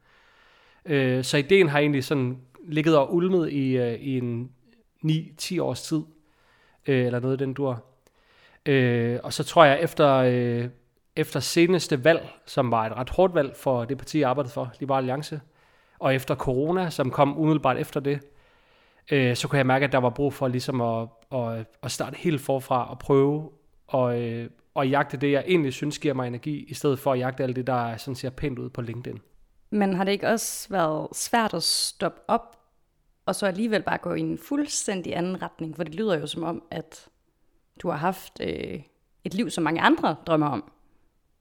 Øh, 0.85 1.25
så 1.25 1.37
ideen 1.37 1.69
har 1.69 1.79
egentlig 1.79 2.05
sådan 2.05 2.39
ligget 2.69 2.97
og 2.97 3.15
ulmet 3.15 3.53
i, 3.53 3.77
øh, 3.77 3.95
i 3.95 4.19
en 4.19 4.51
9-10 5.05 5.59
års 5.61 5.83
tid, 5.83 6.03
øh, 6.87 7.07
eller 7.07 7.21
noget 7.21 7.39
den 7.39 7.55
dur. 7.55 7.85
Øh, 8.67 9.19
og 9.23 9.33
så 9.33 9.45
tror 9.45 9.65
jeg, 9.65 9.81
efter, 9.81 10.13
øh, 10.13 10.69
efter 11.17 11.41
seneste 11.41 12.05
valg, 12.05 12.29
som 12.47 12.71
var 12.71 12.87
et 12.87 12.93
ret 12.93 13.11
hårdt 13.11 13.35
valg 13.35 13.57
for 13.57 13.85
det 13.85 13.99
parti, 13.99 14.21
jeg 14.21 14.31
arbejdede 14.31 14.53
for, 14.53 14.73
Liberal 14.81 14.99
Alliance, 14.99 15.41
og 15.99 16.15
efter 16.15 16.35
corona, 16.35 16.91
som 16.91 17.11
kom 17.11 17.39
umiddelbart 17.39 17.77
efter 17.77 18.01
det, 18.01 18.21
øh, 19.13 19.37
så 19.37 19.49
kunne 19.49 19.59
jeg 19.59 19.67
mærke, 19.67 19.85
at 19.85 19.93
der 19.93 19.99
var 19.99 20.11
brug 20.11 20.33
for 20.33 20.49
ligesom 20.49 20.81
at, 20.81 21.09
at, 21.33 21.67
at 21.83 21.91
starte 21.91 22.17
helt 22.17 22.41
forfra 22.41 22.91
og 22.91 22.99
prøve 22.99 23.51
og, 23.87 24.23
øh, 24.23 24.51
og 24.75 24.89
jagte 24.89 25.17
det, 25.17 25.33
jeg 25.33 25.45
egentlig 25.47 25.73
synes 25.73 25.99
giver 25.99 26.15
mig 26.15 26.27
energi, 26.27 26.65
i 26.69 26.75
stedet 26.75 26.99
for 26.99 27.13
at 27.13 27.19
jagte 27.19 27.43
alt 27.43 27.57
det, 27.57 27.67
der 27.67 27.97
sådan 27.97 28.15
ser 28.15 28.31
pænt 28.31 28.59
ud 28.59 28.71
på 28.71 28.83
LinkedIn. 28.83 29.21
Men 29.71 29.95
har 29.95 30.05
det 30.05 30.13
ikke 30.13 30.29
også 30.29 30.69
været 30.71 31.09
svært 31.13 31.55
at 31.55 31.63
stoppe 31.63 32.21
op, 32.29 32.57
og 33.27 33.35
så 33.35 33.47
alligevel 33.47 33.83
bare 33.83 33.99
gå 33.99 34.15
i 34.15 34.21
en 34.21 34.39
fuldstændig 34.39 35.17
anden 35.17 35.43
retning? 35.43 35.77
For 35.77 35.85
det 35.85 35.95
lyder 35.95 36.19
jo 36.19 36.27
som 36.27 36.43
om, 36.43 36.63
at 36.71 37.09
du 37.83 37.91
har 37.91 37.97
haft 37.97 38.41
øh, 38.41 38.81
et 39.25 39.35
liv, 39.35 39.51
som 39.51 39.65
mange 39.65 39.81
andre 39.81 40.17
drømmer 40.27 40.47
om, 40.47 40.73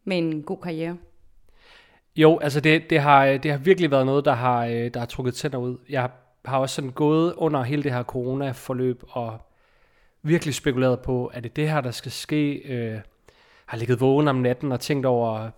med 0.05 0.17
en 0.17 0.43
god 0.43 0.57
karriere. 0.57 0.97
Jo, 2.15 2.39
altså 2.39 2.59
det, 2.59 2.89
det, 2.89 2.99
har, 2.99 3.25
øh, 3.25 3.43
det 3.43 3.51
har 3.51 3.57
virkelig 3.57 3.91
været 3.91 4.05
noget, 4.05 4.25
der 4.25 4.33
har, 4.33 4.65
øh, 4.65 4.93
der 4.93 4.99
har 4.99 5.05
trukket 5.05 5.33
tænder 5.33 5.57
ud. 5.57 5.77
Jeg 5.89 6.09
har 6.45 6.57
også 6.57 6.75
sådan 6.75 6.91
gået 6.91 7.33
under 7.33 7.63
hele 7.63 7.83
det 7.83 7.91
her 7.91 8.03
corona-forløb 8.03 9.03
og 9.09 9.37
virkelig 10.21 10.55
spekuleret 10.55 10.99
på, 10.99 11.31
er 11.33 11.39
det 11.39 11.55
det 11.55 11.69
her, 11.69 11.81
der 11.81 11.91
skal 11.91 12.11
ske? 12.11 12.53
Øh, 12.53 12.99
har 13.65 13.77
ligget 13.77 14.01
vågen 14.01 14.27
om 14.27 14.35
natten 14.35 14.71
og 14.71 14.79
tænkt 14.79 15.05
over, 15.05 15.49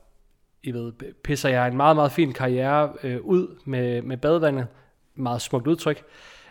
I 0.64 0.72
ved, 0.72 0.94
pisser 1.24 1.50
jeg 1.50 1.68
en 1.68 1.78
meget, 1.78 1.96
meget 1.96 2.12
fin 2.12 2.34
karriere 2.34 2.94
øh, 3.04 3.22
ud 3.22 3.60
med, 3.66 4.02
med 4.02 4.18
badevandet? 4.18 4.68
Meget 5.16 5.42
smukt 5.42 5.68
udtryk. 5.68 6.04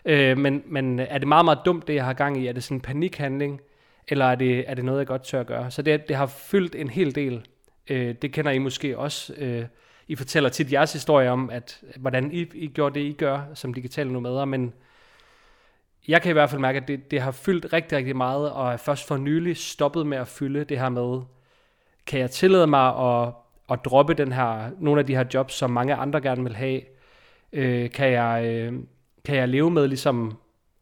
Øh, 0.04 0.38
men, 0.38 0.62
men 0.66 0.98
er 0.98 1.18
det 1.18 1.28
meget, 1.28 1.44
meget 1.44 1.58
dumt, 1.64 1.88
det 1.88 1.94
jeg 1.94 2.04
har 2.04 2.12
gang 2.12 2.42
i? 2.42 2.46
Er 2.46 2.52
det 2.52 2.64
sådan 2.64 2.76
en 2.76 2.80
panikhandling? 2.80 3.60
Eller 4.08 4.24
er 4.24 4.34
det, 4.34 4.70
er 4.70 4.74
det 4.74 4.84
noget, 4.84 4.98
jeg 4.98 5.06
godt 5.06 5.22
tør 5.22 5.40
at 5.40 5.46
gøre? 5.46 5.70
Så 5.70 5.82
det, 5.82 6.08
det 6.08 6.16
har 6.16 6.26
fyldt 6.26 6.74
en 6.74 6.90
hel 6.90 7.14
del. 7.14 7.46
Øh, 7.90 8.14
det 8.22 8.32
kender 8.32 8.50
I 8.50 8.58
måske 8.58 8.98
også. 8.98 9.34
Øh, 9.36 9.64
I 10.08 10.16
fortæller 10.16 10.50
tit 10.50 10.72
jeres 10.72 10.92
historie 10.92 11.30
om, 11.30 11.50
at 11.50 11.84
hvordan 11.96 12.32
I, 12.32 12.40
I 12.54 12.66
gjorde 12.66 13.00
det, 13.00 13.06
I 13.06 13.12
gør 13.12 13.40
som 13.54 13.74
digitale 13.74 14.12
nomader, 14.12 14.44
men 14.44 14.72
jeg 16.08 16.22
kan 16.22 16.30
i 16.30 16.32
hvert 16.32 16.50
fald 16.50 16.60
mærke, 16.60 16.76
at 16.76 16.88
det, 16.88 17.10
det 17.10 17.20
har 17.20 17.30
fyldt 17.30 17.72
rigtig, 17.72 17.98
rigtig 17.98 18.16
meget, 18.16 18.52
og 18.52 18.72
er 18.72 18.76
først 18.76 19.08
for 19.08 19.16
nylig 19.16 19.56
stoppet 19.56 20.06
med 20.06 20.18
at 20.18 20.28
fylde 20.28 20.64
det 20.64 20.78
her 20.78 20.88
med, 20.88 21.20
kan 22.06 22.20
jeg 22.20 22.30
tillade 22.30 22.66
mig 22.66 22.96
at, 22.96 23.32
at 23.70 23.84
droppe 23.84 24.14
den 24.14 24.32
her, 24.32 24.70
nogle 24.78 25.00
af 25.00 25.06
de 25.06 25.16
her 25.16 25.24
jobs, 25.34 25.54
som 25.54 25.70
mange 25.70 25.94
andre 25.94 26.20
gerne 26.20 26.42
vil 26.42 26.56
have? 26.56 26.80
Øh, 27.52 27.90
kan, 27.90 28.12
jeg, 28.12 28.44
øh, 28.44 28.72
kan 29.24 29.36
jeg 29.36 29.48
leve 29.48 29.70
med 29.70 29.88
ligesom 29.88 30.38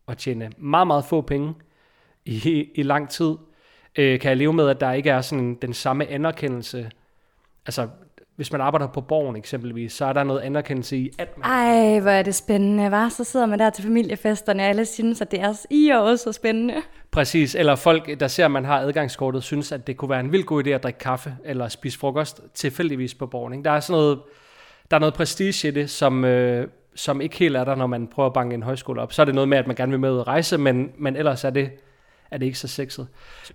at 0.09 0.19
tjene 0.19 0.51
meget, 0.59 0.87
meget 0.87 1.05
få 1.05 1.21
penge 1.21 1.55
i, 2.25 2.71
i 2.75 2.83
lang 2.83 3.11
tid? 3.11 3.35
Øh, 3.99 4.21
kan 4.21 4.29
jeg 4.29 4.37
leve 4.37 4.53
med, 4.53 4.69
at 4.69 4.81
der 4.81 4.93
ikke 4.93 5.11
er 5.11 5.21
sådan 5.21 5.59
den 5.63 5.75
samme 5.75 6.07
anerkendelse? 6.07 6.91
Altså, 7.67 7.89
hvis 8.37 8.53
man 8.53 8.61
arbejder 8.61 8.87
på 8.87 9.01
borgen 9.01 9.37
eksempelvis, 9.37 9.93
så 9.93 10.05
er 10.05 10.13
der 10.13 10.25
noget 10.25 10.41
anerkendelse 10.41 10.97
i, 10.97 11.11
at 11.19 11.39
man... 11.39 11.51
Ej, 11.51 12.01
hvor 12.01 12.11
er 12.11 12.23
det 12.23 12.35
spændende, 12.35 12.91
var 12.91 13.09
Så 13.09 13.25
sidder 13.25 13.47
man 13.47 13.59
der 13.59 13.71
til 13.71 13.85
familiefesterne, 13.85 14.63
og 14.63 14.67
alle 14.67 14.85
synes, 14.85 15.21
at 15.21 15.31
det 15.31 15.41
er 15.41 15.67
i 15.71 15.93
år 15.93 16.17
så 16.17 16.33
spændende. 16.33 16.75
Præcis, 17.11 17.55
eller 17.55 17.75
folk, 17.75 18.21
der 18.21 18.29
ser, 18.29 18.45
at 18.45 18.51
man 18.51 18.65
har 18.65 18.81
adgangskortet, 18.81 19.43
synes, 19.43 19.73
at 19.73 19.87
det 19.87 19.97
kunne 19.97 20.11
være 20.11 20.21
en 20.21 20.33
vild 20.33 20.45
god 20.45 20.67
idé 20.67 20.71
at 20.71 20.83
drikke 20.83 20.99
kaffe 20.99 21.37
eller 21.45 21.69
spise 21.69 21.99
frokost 21.99 22.41
tilfældigvis 22.55 23.15
på 23.15 23.27
borgen. 23.27 23.53
Ikke? 23.53 23.65
Der 23.65 23.71
er 23.71 23.81
sådan 23.81 24.01
noget, 24.01 24.19
der 24.91 24.97
er 24.97 25.01
noget 25.01 25.15
prestige 25.15 25.69
i 25.69 25.71
det, 25.71 25.91
som, 25.91 26.25
øh, 26.25 26.69
som 26.95 27.21
ikke 27.21 27.37
helt 27.37 27.57
er 27.57 27.65
der, 27.65 27.75
når 27.75 27.87
man 27.87 28.07
prøver 28.07 28.27
at 28.27 28.33
banke 28.33 28.55
en 28.55 28.63
højskole 28.63 29.01
op. 29.01 29.13
Så 29.13 29.23
er 29.23 29.27
det 29.27 29.35
noget 29.35 29.49
med, 29.49 29.59
at 29.59 29.67
man 29.67 29.77
gerne 29.77 29.91
vil 29.91 30.01
med 30.01 30.13
ud 30.13 30.19
at 30.19 30.27
rejse, 30.27 30.59
men, 30.59 30.93
men 30.99 31.17
ellers 31.17 31.45
er 31.45 31.51
det, 31.51 31.71
er 32.35 32.39
det 32.39 32.47
ikke 32.47 32.59
så 32.59 32.69
sexet. 32.69 33.09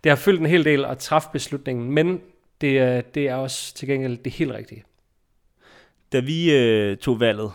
Det 0.03 0.09
har 0.09 0.15
fyldt 0.15 0.39
en 0.39 0.45
hel 0.45 0.65
del 0.65 0.85
at 0.85 0.97
træffe 0.97 1.29
beslutningen, 1.33 1.91
men 1.91 2.21
det, 2.61 3.15
det 3.15 3.27
er 3.27 3.35
også 3.35 3.75
til 3.75 3.87
gengæld 3.87 4.17
det 4.17 4.31
helt 4.31 4.51
rigtige. 4.51 4.83
Da 6.11 6.19
vi 6.19 6.55
øh, 6.55 6.97
tog 6.97 7.19
valget, 7.19 7.51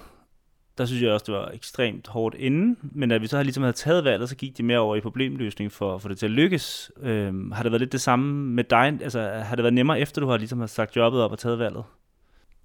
der 0.79 0.87
synes 0.87 1.03
jeg 1.03 1.13
også, 1.13 1.25
det 1.27 1.35
var 1.35 1.51
ekstremt 1.51 2.07
hårdt 2.07 2.37
inden, 2.39 2.77
men 2.83 3.09
da 3.09 3.17
vi 3.17 3.27
så 3.27 3.37
har 3.37 3.43
ligesom 3.43 3.63
havde 3.63 3.77
taget 3.77 4.05
valget, 4.05 4.29
så 4.29 4.37
gik 4.37 4.59
de 4.59 4.63
mere 4.63 4.79
over 4.79 4.97
i 4.97 5.01
problemløsning 5.01 5.73
for, 5.73 5.99
for 5.99 6.09
det 6.09 6.19
til 6.19 6.27
at 6.27 6.33
lykkes. 6.33 6.93
Øhm, 7.03 7.53
har 7.53 7.63
det 7.63 7.73
været 7.73 7.81
lidt 7.81 7.93
det 7.93 8.01
samme 8.01 8.51
med 8.55 8.65
dig? 8.65 8.99
Altså, 9.03 9.21
har 9.21 9.57
det 9.57 9.63
været 9.63 9.75
nemmere 9.75 10.01
efter, 10.01 10.21
du 10.21 10.27
har 10.27 10.37
ligesom 10.37 10.61
har 10.61 10.67
sagt 10.67 10.97
jobbet 10.97 11.23
op 11.23 11.33
og 11.33 11.39
taget 11.39 11.59
valget? 11.59 11.85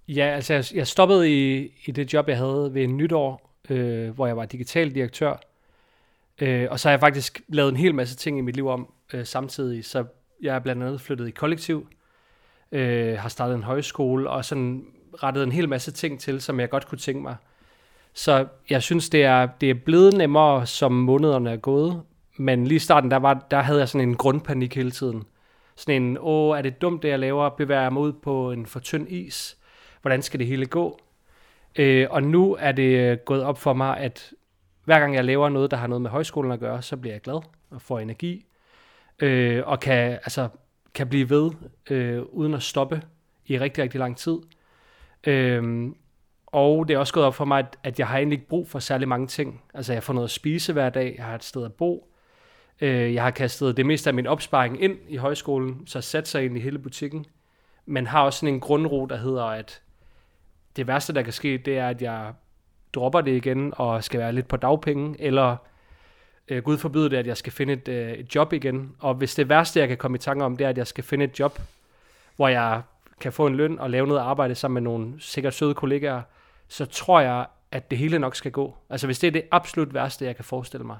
Ja, 0.07 0.25
altså 0.25 0.53
jeg, 0.53 0.65
jeg 0.73 0.87
stoppede 0.87 1.29
i, 1.31 1.71
i 1.85 1.91
det 1.91 2.13
job, 2.13 2.27
jeg 2.27 2.37
havde 2.37 2.69
ved 2.73 2.87
nytår, 2.87 3.55
øh, 3.69 4.09
hvor 4.09 4.27
jeg 4.27 4.37
var 4.37 4.45
digital 4.45 4.95
direktør. 4.95 5.41
Øh, 6.39 6.67
og 6.71 6.79
så 6.79 6.87
har 6.87 6.93
jeg 6.93 6.99
faktisk 6.99 7.41
lavet 7.47 7.69
en 7.69 7.77
hel 7.77 7.95
masse 7.95 8.15
ting 8.15 8.37
i 8.37 8.41
mit 8.41 8.55
liv 8.55 8.67
om 8.67 8.93
øh, 9.13 9.25
samtidig. 9.25 9.85
Så 9.85 10.05
jeg 10.41 10.55
er 10.55 10.59
blandt 10.59 10.83
andet 10.83 11.01
flyttet 11.01 11.27
i 11.27 11.31
kollektiv, 11.31 11.87
øh, 12.71 13.17
har 13.17 13.29
startet 13.29 13.55
en 13.55 13.63
højskole, 13.63 14.29
og 14.29 14.45
sådan 14.45 14.85
rettet 15.23 15.43
en 15.43 15.51
hel 15.51 15.69
masse 15.69 15.91
ting 15.91 16.19
til, 16.19 16.41
som 16.41 16.59
jeg 16.59 16.69
godt 16.69 16.87
kunne 16.87 16.97
tænke 16.97 17.21
mig. 17.21 17.35
Så 18.13 18.47
jeg 18.69 18.83
synes, 18.83 19.09
det 19.09 19.23
er, 19.23 19.47
det 19.61 19.69
er 19.69 19.73
blevet 19.73 20.17
nemmere, 20.17 20.65
som 20.65 20.91
månederne 20.91 21.51
er 21.51 21.57
gået. 21.57 22.01
Men 22.37 22.67
lige 22.67 22.75
i 22.75 22.79
starten, 22.79 23.11
der, 23.11 23.17
var, 23.17 23.45
der 23.51 23.61
havde 23.61 23.79
jeg 23.79 23.89
sådan 23.89 24.09
en 24.09 24.15
grundpanik 24.15 24.75
hele 24.75 24.91
tiden. 24.91 25.23
Sådan 25.75 26.01
en, 26.01 26.17
åh, 26.21 26.57
er 26.57 26.61
det 26.61 26.81
dumt, 26.81 27.03
det 27.03 27.09
jeg 27.09 27.19
laver? 27.19 27.49
Bevæger 27.49 27.81
jeg 27.81 27.93
mig 27.93 28.01
ud 28.01 28.13
på 28.13 28.51
en 28.51 28.65
for 28.65 28.79
tynd 28.79 29.07
is? 29.09 29.57
Hvordan 30.01 30.21
skal 30.21 30.39
det 30.39 30.47
hele 30.47 30.65
gå? 30.65 30.99
Øh, 31.75 32.07
og 32.09 32.23
nu 32.23 32.57
er 32.59 32.71
det 32.71 33.11
øh, 33.11 33.17
gået 33.17 33.43
op 33.43 33.57
for 33.57 33.73
mig, 33.73 33.97
at 33.97 34.33
hver 34.89 34.99
gang 34.99 35.15
jeg 35.15 35.25
laver 35.25 35.49
noget, 35.49 35.71
der 35.71 35.77
har 35.77 35.87
noget 35.87 36.01
med 36.01 36.09
højskolen 36.09 36.51
at 36.51 36.59
gøre, 36.59 36.81
så 36.81 36.97
bliver 36.97 37.13
jeg 37.13 37.21
glad 37.21 37.41
og 37.69 37.81
får 37.81 37.99
energi. 37.99 38.45
Øh, 39.19 39.63
og 39.65 39.79
kan, 39.79 40.11
altså, 40.11 40.49
kan 40.93 41.07
blive 41.07 41.29
ved, 41.29 41.51
øh, 41.89 42.21
uden 42.21 42.53
at 42.53 42.63
stoppe 42.63 43.01
i 43.45 43.59
rigtig, 43.59 43.83
rigtig 43.83 43.99
lang 43.99 44.17
tid. 44.17 44.37
Øh, 45.27 45.91
Og 46.47 46.87
det 46.87 46.93
er 46.93 46.97
også 46.97 47.13
gået 47.13 47.25
op 47.25 47.35
for 47.35 47.45
mig, 47.45 47.59
at, 47.59 47.77
at 47.83 47.99
jeg 47.99 48.07
har 48.07 48.17
egentlig 48.17 48.35
ikke 48.37 48.47
brug 48.49 48.67
for 48.67 48.79
særlig 48.79 49.07
mange 49.07 49.27
ting. 49.27 49.63
Altså 49.73 49.93
jeg 49.93 50.03
får 50.03 50.13
noget 50.13 50.27
at 50.27 50.31
spise 50.31 50.73
hver 50.73 50.89
dag, 50.89 51.15
jeg 51.17 51.25
har 51.25 51.35
et 51.35 51.43
sted 51.43 51.65
at 51.65 51.73
bo, 51.73 52.11
øh, 52.81 53.13
jeg 53.13 53.23
har 53.23 53.31
kastet 53.31 53.77
det 53.77 53.85
meste 53.85 54.09
af 54.09 54.13
min 54.13 54.27
opsparing 54.27 54.83
ind 54.83 54.97
i 55.07 55.15
højskolen, 55.15 55.87
så 55.87 56.01
sat 56.01 56.27
sig 56.27 56.45
ind 56.45 56.57
i 56.57 56.61
hele 56.61 56.79
butikken. 56.79 57.25
Men 57.85 58.07
har 58.07 58.23
også 58.23 58.39
sådan 58.39 58.53
en 58.53 58.59
grundro, 58.59 59.05
der 59.05 59.17
hedder, 59.17 59.43
at 59.43 59.81
det 60.75 60.87
værste, 60.87 61.13
der 61.13 61.21
kan 61.21 61.33
ske, 61.33 61.57
det 61.57 61.77
er, 61.77 61.87
at 61.89 62.01
jeg 62.01 62.33
dropper 62.93 63.21
det 63.21 63.31
igen 63.31 63.73
og 63.75 64.03
skal 64.03 64.19
være 64.19 64.33
lidt 64.33 64.47
på 64.47 64.57
dagpenge, 64.57 65.15
eller 65.21 65.57
øh, 66.47 66.63
Gud 66.63 66.77
forbyde 66.77 67.09
det, 67.09 67.17
at 67.17 67.27
jeg 67.27 67.37
skal 67.37 67.53
finde 67.53 67.73
et, 67.73 67.87
øh, 67.87 68.11
et 68.11 68.35
job 68.35 68.53
igen. 68.53 68.95
Og 68.99 69.13
hvis 69.13 69.35
det 69.35 69.49
værste, 69.49 69.79
jeg 69.79 69.87
kan 69.87 69.97
komme 69.97 70.15
i 70.15 70.19
tanke 70.19 70.45
om, 70.45 70.57
det 70.57 70.65
er, 70.65 70.69
at 70.69 70.77
jeg 70.77 70.87
skal 70.87 71.03
finde 71.03 71.25
et 71.25 71.39
job, 71.39 71.59
hvor 72.35 72.47
jeg 72.47 72.81
kan 73.19 73.33
få 73.33 73.47
en 73.47 73.55
løn 73.55 73.79
og 73.79 73.89
lave 73.89 74.07
noget 74.07 74.21
arbejde 74.21 74.55
sammen 74.55 74.83
med 74.83 74.91
nogle 74.91 75.13
sikkert 75.19 75.53
søde 75.53 75.73
kollegaer, 75.73 76.21
så 76.67 76.85
tror 76.85 77.19
jeg, 77.19 77.45
at 77.71 77.91
det 77.91 77.97
hele 77.97 78.19
nok 78.19 78.35
skal 78.35 78.51
gå. 78.51 78.75
Altså 78.89 79.07
hvis 79.07 79.19
det 79.19 79.27
er 79.27 79.31
det 79.31 79.43
absolut 79.51 79.93
værste, 79.93 80.25
jeg 80.25 80.35
kan 80.35 80.45
forestille 80.45 80.85
mig, 80.85 80.97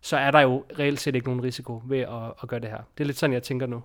så 0.00 0.16
er 0.16 0.30
der 0.30 0.40
jo 0.40 0.64
reelt 0.78 1.00
set 1.00 1.14
ikke 1.14 1.26
nogen 1.26 1.42
risiko 1.42 1.82
ved 1.84 1.98
at, 1.98 2.32
at 2.42 2.48
gøre 2.48 2.60
det 2.60 2.70
her. 2.70 2.80
Det 2.98 3.04
er 3.04 3.06
lidt 3.06 3.18
sådan, 3.18 3.34
jeg 3.34 3.42
tænker 3.42 3.66
nu. 3.66 3.82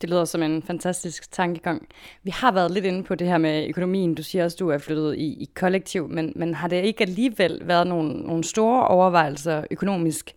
Det 0.00 0.10
lyder 0.10 0.24
som 0.24 0.42
en 0.42 0.62
fantastisk 0.62 1.32
tankegang. 1.32 1.88
Vi 2.22 2.30
har 2.30 2.52
været 2.52 2.70
lidt 2.70 2.84
inde 2.84 3.02
på 3.02 3.14
det 3.14 3.26
her 3.26 3.38
med 3.38 3.68
økonomien. 3.68 4.14
Du 4.14 4.22
siger 4.22 4.44
også, 4.44 4.54
at 4.54 4.60
du 4.60 4.68
er 4.68 4.78
flyttet 4.78 5.16
i, 5.16 5.42
i 5.42 5.50
kollektiv, 5.54 6.08
men, 6.08 6.32
men 6.36 6.54
har 6.54 6.68
det 6.68 6.84
ikke 6.84 7.02
alligevel 7.02 7.60
været 7.62 7.86
nogle, 7.86 8.12
nogle 8.12 8.44
store 8.44 8.88
overvejelser 8.88 9.64
økonomisk? 9.70 10.34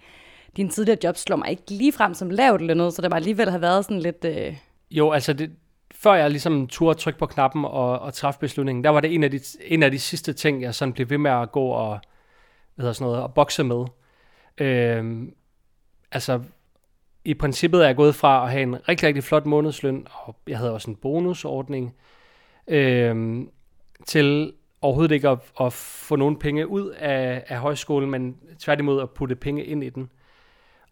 Din 0.57 0.69
tidligere 0.69 0.99
job 1.03 1.17
slår 1.17 1.35
mig 1.35 1.49
ikke 1.49 1.63
lige 1.69 1.91
frem 1.91 2.13
som 2.13 2.29
lavt 2.29 2.61
lønnet, 2.61 2.93
så 2.93 3.01
det 3.01 3.11
må 3.11 3.15
alligevel 3.15 3.49
have 3.49 3.61
været 3.61 3.85
sådan 3.85 3.99
lidt... 3.99 4.25
Øh... 4.25 4.57
Jo, 4.91 5.11
altså 5.11 5.33
det, 5.33 5.51
før 5.95 6.13
jeg 6.13 6.29
ligesom 6.29 6.67
turde 6.67 6.99
trykke 6.99 7.19
på 7.19 7.25
knappen 7.25 7.65
og, 7.65 7.99
og 7.99 8.13
træffe 8.13 8.39
beslutningen, 8.39 8.83
der 8.83 8.89
var 8.89 8.99
det 8.99 9.15
en 9.15 9.23
af, 9.23 9.31
de, 9.31 9.39
en 9.65 9.83
af 9.83 9.91
de 9.91 9.99
sidste 9.99 10.33
ting, 10.33 10.61
jeg 10.61 10.75
sådan 10.75 10.93
blev 10.93 11.09
ved 11.09 11.17
med 11.17 11.31
at 11.31 11.51
gå 11.51 11.65
og, 11.65 11.99
hvad 12.75 12.83
hedder 12.83 12.93
sådan 12.93 13.05
noget, 13.05 13.23
og 13.23 13.33
bokse 13.33 13.63
med. 13.63 13.85
Øh, 14.57 15.27
altså, 16.11 16.41
i 17.27 17.33
princippet 17.33 17.81
er 17.81 17.85
jeg 17.85 17.95
gået 17.95 18.15
fra 18.15 18.43
at 18.43 18.51
have 18.51 18.63
en 18.63 18.89
rigtig, 18.89 19.07
rigtig 19.07 19.23
flot 19.23 19.45
månedsløn, 19.45 20.07
og 20.11 20.35
jeg 20.47 20.57
havde 20.57 20.73
også 20.73 20.91
en 20.91 20.95
bonusordning, 20.95 21.95
øh, 22.67 23.41
til 24.05 24.53
overhovedet 24.81 25.15
ikke 25.15 25.29
at, 25.29 25.39
at 25.61 25.73
få 25.73 26.15
nogen 26.15 26.39
penge 26.39 26.67
ud 26.67 26.89
af, 26.89 27.43
af 27.47 27.57
højskolen, 27.57 28.11
men 28.11 28.37
tværtimod 28.59 29.01
at 29.01 29.09
putte 29.09 29.35
penge 29.35 29.65
ind 29.65 29.83
i 29.83 29.89
den. 29.89 30.09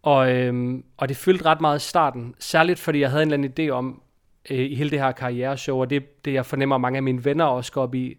Og, 0.01 0.31
øh, 0.31 0.83
og 0.97 1.09
det 1.09 1.17
fyldte 1.17 1.45
ret 1.45 1.61
meget 1.61 1.79
i 1.79 1.87
starten, 1.87 2.35
særligt 2.39 2.79
fordi 2.79 2.99
jeg 2.99 3.09
havde 3.09 3.23
en 3.23 3.33
eller 3.33 3.47
anden 3.47 3.69
idé 3.69 3.71
om, 3.71 4.01
øh, 4.49 4.59
i 4.59 4.75
hele 4.75 4.91
det 4.91 4.99
her 4.99 5.11
karriereshow, 5.11 5.81
og 5.81 5.89
det, 5.89 6.25
det 6.25 6.33
jeg 6.33 6.45
fornemmer 6.45 6.77
mange 6.77 6.97
af 6.97 7.03
mine 7.03 7.25
venner 7.25 7.45
også 7.45 7.71
går 7.71 7.83
op 7.83 7.95
i, 7.95 8.17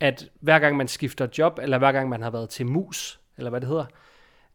at 0.00 0.28
hver 0.40 0.58
gang 0.58 0.76
man 0.76 0.88
skifter 0.88 1.26
job, 1.38 1.58
eller 1.62 1.78
hver 1.78 1.92
gang 1.92 2.08
man 2.08 2.22
har 2.22 2.30
været 2.30 2.48
til 2.48 2.66
mus, 2.66 3.20
eller 3.36 3.50
hvad 3.50 3.60
det 3.60 3.68
hedder, 3.68 3.86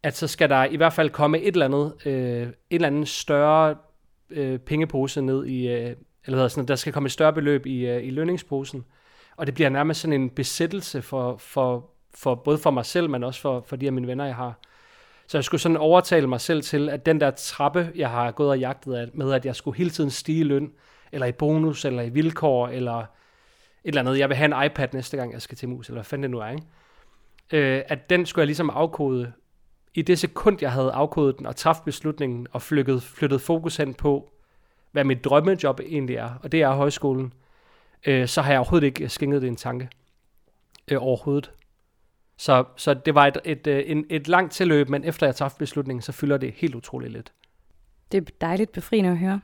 at 0.04 0.18
så 0.18 0.28
skal 0.28 0.50
der 0.50 0.66
i 0.66 0.76
hvert 0.76 0.94
fald 0.94 1.10
komme 1.10 1.40
et 1.40 1.54
eller 1.54 1.66
andet, 1.66 1.94
øh, 2.06 2.42
et 2.42 2.54
eller 2.70 2.88
andet 2.88 3.08
større 3.08 3.76
øh, 4.30 4.60
pengepose 4.60 5.22
ned 5.22 5.46
i, 5.46 5.68
øh, 5.68 5.96
eller 6.26 6.40
hvad 6.40 6.50
sådan, 6.50 6.68
der 6.68 6.76
skal 6.76 6.94
komme 6.94 7.08
et 7.08 7.12
større 7.12 7.34
beløb 7.34 7.66
i, 7.66 7.86
øh, 7.86 8.08
i 8.08 8.10
lønningsposen. 8.10 8.86
Og 9.36 9.46
det 9.46 9.54
bliver 9.54 9.70
nærmest 9.70 10.02
sådan 10.02 10.22
en 10.22 10.30
besættelse 10.30 11.02
for, 11.02 11.38
for, 11.38 11.90
for 12.16 12.36
både 12.36 12.58
for 12.58 12.72
mig 12.72 12.86
selv, 12.86 13.10
men 13.10 13.24
også 13.24 13.42
for, 13.42 13.64
for 13.68 13.76
de 13.76 13.86
af 13.86 13.94
mine 13.94 14.08
venner, 14.08 14.26
jeg 14.26 14.36
har. 14.36 14.60
Så 15.28 15.38
jeg 15.38 15.44
skulle 15.44 15.62
sådan 15.62 15.78
overtale 15.78 16.28
mig 16.28 16.42
selv 16.42 16.62
til, 16.62 16.90
at 16.90 17.06
den 17.06 17.20
der 17.20 17.32
trappe, 17.32 17.92
jeg 17.96 18.10
har 18.10 18.32
gået 18.32 18.50
og 18.50 18.60
jagtet 18.60 19.10
med, 19.14 19.34
at 19.34 19.46
jeg 19.46 19.56
skulle 19.56 19.78
hele 19.78 19.90
tiden 19.90 20.10
stige 20.10 20.40
i 20.40 20.44
løn, 20.44 20.72
eller 21.12 21.28
i 21.28 21.32
bonus, 21.32 21.86
eller 21.86 22.02
i 22.02 22.10
vilkår, 22.10 22.68
eller 22.68 23.00
et 23.00 23.06
eller 23.84 24.02
andet. 24.02 24.20
Jeg 24.20 24.30
vil 24.30 24.38
have 24.38 24.56
en 24.56 24.66
iPad 24.66 24.88
næste 24.94 25.18
gang, 25.18 25.34
jeg 25.34 25.42
skal 25.42 25.58
til 25.58 25.70
mus, 25.70 25.88
eller 25.88 25.98
hvad 25.98 26.06
fanden 26.06 26.24
det 26.24 26.32
nu 26.32 26.40
er, 26.40 26.50
ikke? 26.50 26.64
Øh, 27.78 27.84
at 27.88 28.10
den 28.10 28.26
skulle 28.26 28.42
jeg 28.44 28.48
ligesom 28.48 28.70
afkode 28.70 29.32
i 30.00 30.02
det 30.02 30.20
sekund, 30.20 30.58
jeg 30.62 30.72
havde 30.72 30.92
afkodet 30.92 31.38
den 31.38 31.46
og 31.46 31.56
træffet 31.56 31.86
beslutningen 31.86 32.48
og 32.52 32.62
flyttet, 32.62 33.04
flyttet 33.04 33.42
fokus 33.42 33.78
hen 33.78 33.94
på, 33.94 34.32
hvad 34.92 35.04
mit 35.04 35.24
drømmejob 35.26 35.80
egentlig 35.80 36.16
er, 36.16 36.30
og 36.44 36.52
det 36.52 36.62
er 36.62 36.72
højskolen, 36.72 37.34
øh, 38.06 38.28
så 38.28 38.42
har 38.42 38.52
jeg 38.52 38.60
overhovedet 38.60 38.88
ikke 38.88 39.10
skænket 39.10 39.42
det 39.42 39.48
en 39.48 39.56
tanke. 39.56 39.90
Øh, 40.88 40.98
overhovedet. 41.04 41.52
Så, 42.38 42.64
så 42.76 42.94
det 42.94 43.16
var 43.16 43.28
et, 43.28 43.38
et, 43.46 43.68
øh, 43.68 43.80
et, 43.80 43.98
et, 43.98 44.06
et 44.10 44.28
langt 44.28 44.54
tilløb, 44.54 44.90
men 44.90 45.04
efter 45.04 45.28
jeg 45.28 45.36
træffede 45.36 45.60
beslutningen, 45.60 46.02
så 46.02 46.12
fylder 46.12 46.38
det 46.38 46.54
helt 46.56 46.76
utroligt 46.76 47.14
lidt. 47.14 47.34
Det 48.12 48.18
er 48.18 48.32
dejligt 48.42 48.72
befriende 48.72 49.10
at 49.10 49.18
høre. 49.18 49.42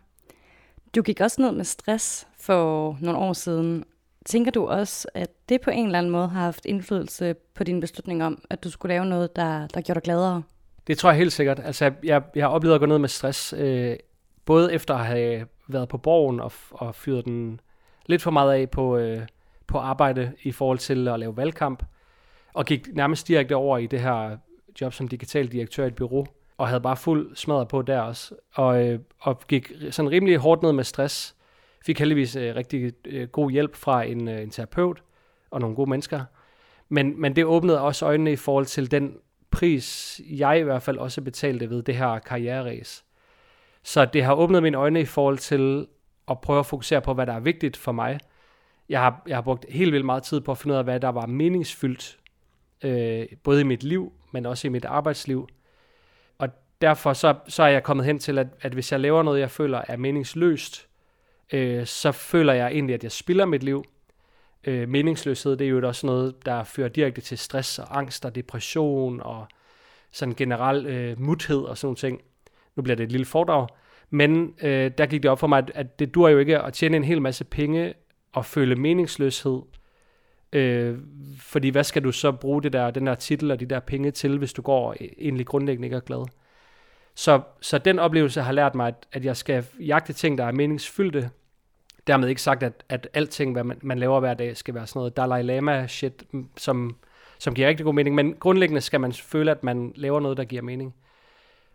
Du 0.95 1.01
gik 1.01 1.21
også 1.21 1.41
ned 1.41 1.51
med 1.51 1.65
stress 1.65 2.27
for 2.39 2.97
nogle 3.01 3.19
år 3.19 3.33
siden. 3.33 3.83
Tænker 4.25 4.51
du 4.51 4.67
også, 4.67 5.08
at 5.13 5.29
det 5.50 5.62
på 5.62 5.70
en 5.70 5.86
eller 5.86 5.98
anden 5.98 6.12
måde 6.12 6.27
har 6.27 6.41
haft 6.41 6.65
indflydelse 6.65 7.34
på 7.53 7.63
din 7.63 7.79
beslutning 7.79 8.24
om, 8.24 8.41
at 8.50 8.63
du 8.63 8.70
skulle 8.70 8.94
lave 8.94 9.05
noget, 9.05 9.36
der, 9.36 9.67
der 9.67 9.82
gjorde 9.82 10.00
dig 10.00 10.03
gladere? 10.03 10.44
Det 10.88 10.98
tror 10.98 11.10
jeg 11.10 11.17
helt 11.17 11.34
sikkert. 11.34 11.60
Altså, 11.63 11.91
jeg, 12.03 12.22
jeg 12.36 12.44
har 12.44 12.50
oplevet 12.50 12.75
at 12.75 12.79
gå 12.79 12.86
ned 12.86 12.98
med 12.98 13.10
stress, 13.10 13.53
øh, 13.58 13.96
både 14.46 14.74
efter 14.74 14.96
at 14.96 15.05
have 15.05 15.46
været 15.67 15.89
på 15.89 15.98
borgen 15.98 16.39
og, 16.39 16.51
og 16.72 16.96
fyret 16.96 17.25
den 17.25 17.60
lidt 18.05 18.22
for 18.22 18.32
meget 18.32 18.53
af 18.53 18.70
på, 18.70 18.98
øh, 18.98 19.22
på 19.67 19.77
arbejde 19.77 20.32
i 20.44 20.51
forhold 20.51 20.77
til 20.77 21.08
at 21.08 21.20
lave 21.20 21.38
valgkamp, 21.38 21.84
og 22.53 22.65
gik 22.65 22.88
nærmest 22.94 23.27
direkte 23.27 23.55
over 23.55 23.77
i 23.77 23.88
det 23.88 24.00
her 24.00 24.38
job 24.82 24.94
som 24.94 25.08
digital 25.08 25.48
direktør 25.48 25.84
i 25.84 25.88
et 25.88 25.96
bureau, 25.96 26.25
og 26.58 26.67
havde 26.67 26.82
bare 26.82 26.98
fuld 26.98 27.36
smadret 27.36 27.67
på 27.67 27.82
der 27.82 28.00
også, 28.00 28.36
og, 28.53 28.88
øh, 28.88 29.00
og 29.20 29.41
gik 29.48 29.72
sådan 29.91 30.12
rimelig 30.12 30.38
hårdt 30.38 30.63
ned 30.63 30.72
med 30.72 30.84
stress. 30.84 31.36
Fik 31.85 31.99
heldigvis 31.99 32.35
øh, 32.35 32.55
rigtig 32.55 32.93
øh, 33.05 33.27
god 33.27 33.51
hjælp 33.51 33.75
fra 33.75 34.03
en, 34.03 34.27
øh, 34.27 34.41
en 34.41 34.49
terapeut 34.49 35.03
og 35.51 35.59
nogle 35.59 35.75
gode 35.75 35.89
mennesker. 35.89 36.23
Men, 36.89 37.21
men 37.21 37.35
det 37.35 37.45
åbnede 37.45 37.81
også 37.81 38.05
øjnene 38.05 38.31
i 38.31 38.35
forhold 38.35 38.65
til 38.65 38.91
den 38.91 39.17
pris, 39.51 40.21
jeg 40.29 40.59
i 40.59 40.61
hvert 40.61 40.81
fald 40.81 40.97
også 40.97 41.21
betalte 41.21 41.69
ved 41.69 41.83
det 41.83 41.95
her 41.95 42.19
karriereræs. 42.19 43.05
Så 43.83 44.05
det 44.05 44.23
har 44.23 44.33
åbnet 44.33 44.63
mine 44.63 44.77
øjne 44.77 45.01
i 45.01 45.05
forhold 45.05 45.37
til 45.37 45.87
at 46.27 46.41
prøve 46.41 46.59
at 46.59 46.65
fokusere 46.65 47.01
på, 47.01 47.13
hvad 47.13 47.25
der 47.25 47.33
er 47.33 47.39
vigtigt 47.39 47.77
for 47.77 47.91
mig. 47.91 48.19
Jeg 48.89 48.99
har, 48.99 49.21
jeg 49.27 49.37
har 49.37 49.41
brugt 49.41 49.65
helt 49.69 49.91
vildt 49.93 50.05
meget 50.05 50.23
tid 50.23 50.41
på 50.41 50.51
at 50.51 50.57
finde 50.57 50.73
ud 50.73 50.77
af, 50.77 50.83
hvad 50.83 50.99
der 50.99 51.09
var 51.09 51.25
meningsfyldt, 51.25 52.19
øh, 52.83 53.25
både 53.43 53.61
i 53.61 53.63
mit 53.63 53.83
liv, 53.83 54.13
men 54.31 54.45
også 54.45 54.67
i 54.67 54.69
mit 54.69 54.85
arbejdsliv 54.85 55.47
Og 56.37 56.49
derfor 56.81 57.13
så, 57.13 57.35
så 57.47 57.63
er 57.63 57.67
jeg 57.67 57.83
kommet 57.83 58.05
hen 58.05 58.19
til, 58.19 58.37
at, 58.37 58.47
at 58.61 58.73
hvis 58.73 58.91
jeg 58.91 58.99
laver 58.99 59.23
noget, 59.23 59.39
jeg 59.39 59.51
føler 59.51 59.81
er 59.87 59.97
meningsløst, 59.97 60.87
øh, 61.53 61.85
så 61.85 62.11
føler 62.11 62.53
jeg 62.53 62.67
egentlig, 62.71 62.93
at 62.93 63.03
jeg 63.03 63.11
spilder 63.11 63.45
mit 63.45 63.63
liv. 63.63 63.83
Øh, 64.67 64.89
meningsløshed, 64.89 65.57
det 65.57 65.65
er 65.65 65.69
jo 65.69 65.87
også 65.87 66.07
noget, 66.07 66.45
der 66.45 66.63
fører 66.63 66.87
direkte 66.87 67.21
til 67.21 67.37
stress 67.37 67.79
og 67.79 67.97
angst 67.97 68.25
og 68.25 68.35
depression 68.35 69.21
og 69.21 69.47
sådan 70.11 70.33
generel 70.33 70.85
øh, 70.85 71.21
muthed 71.21 71.57
og 71.57 71.77
sådan 71.77 71.87
nogle 71.87 71.97
ting. 71.97 72.21
Nu 72.75 72.83
bliver 72.83 72.95
det 72.95 73.03
et 73.03 73.11
lille 73.11 73.25
foredrag. 73.25 73.67
Men 74.09 74.55
øh, 74.61 74.91
der 74.97 75.05
gik 75.05 75.23
det 75.23 75.31
op 75.31 75.39
for 75.39 75.47
mig, 75.47 75.57
at, 75.57 75.71
at 75.75 75.99
det 75.99 76.15
dur 76.15 76.29
jo 76.29 76.37
ikke 76.37 76.59
at 76.59 76.73
tjene 76.73 76.97
en 76.97 77.03
hel 77.03 77.21
masse 77.21 77.43
penge 77.43 77.93
og 78.33 78.45
føle 78.45 78.75
meningsløshed. 78.75 79.61
Øh, 80.53 80.97
fordi 81.39 81.69
hvad 81.69 81.83
skal 81.83 82.03
du 82.03 82.11
så 82.11 82.31
bruge 82.31 82.63
det 82.63 82.73
der, 82.73 82.91
den 82.91 83.07
der 83.07 83.15
titel 83.15 83.51
og 83.51 83.59
de 83.59 83.65
der 83.65 83.79
penge 83.79 84.11
til, 84.11 84.37
hvis 84.37 84.53
du 84.53 84.61
går 84.61 84.95
egentlig 85.17 85.45
grundlæggende 85.45 85.85
ikke 85.85 85.95
er 85.95 85.99
glad? 85.99 86.25
Så, 87.15 87.41
så 87.62 87.77
den 87.77 88.00
oplevelse 88.00 88.41
har 88.41 88.51
lært 88.51 88.75
mig, 88.75 88.88
at, 88.88 89.07
at 89.12 89.25
jeg 89.25 89.38
skal 89.38 89.65
jagte 89.79 90.13
ting, 90.13 90.38
der 90.38 90.45
er 90.45 90.51
meningsfyldte. 90.51 91.29
Dermed 92.07 92.27
ikke 92.27 92.41
sagt, 92.41 92.63
at, 92.63 92.84
at 92.89 93.07
alting, 93.13 93.51
hvad 93.51 93.63
man, 93.63 93.77
man 93.81 94.00
laver 94.00 94.19
hver 94.19 94.34
dag, 94.34 94.57
skal 94.57 94.74
være 94.74 94.88
sådan 94.88 95.00
noget 95.00 95.17
Dalai 95.17 95.41
Lama-shit, 95.41 96.24
mm, 96.31 96.48
som, 96.57 96.95
som 97.39 97.53
giver 97.53 97.67
rigtig 97.67 97.84
god 97.84 97.93
mening. 97.93 98.15
Men 98.15 98.36
grundlæggende 98.39 98.81
skal 98.81 99.01
man 99.01 99.13
føle, 99.13 99.51
at 99.51 99.63
man 99.63 99.93
laver 99.95 100.19
noget, 100.19 100.38
der 100.38 100.43
giver 100.43 100.62
mening. 100.62 100.95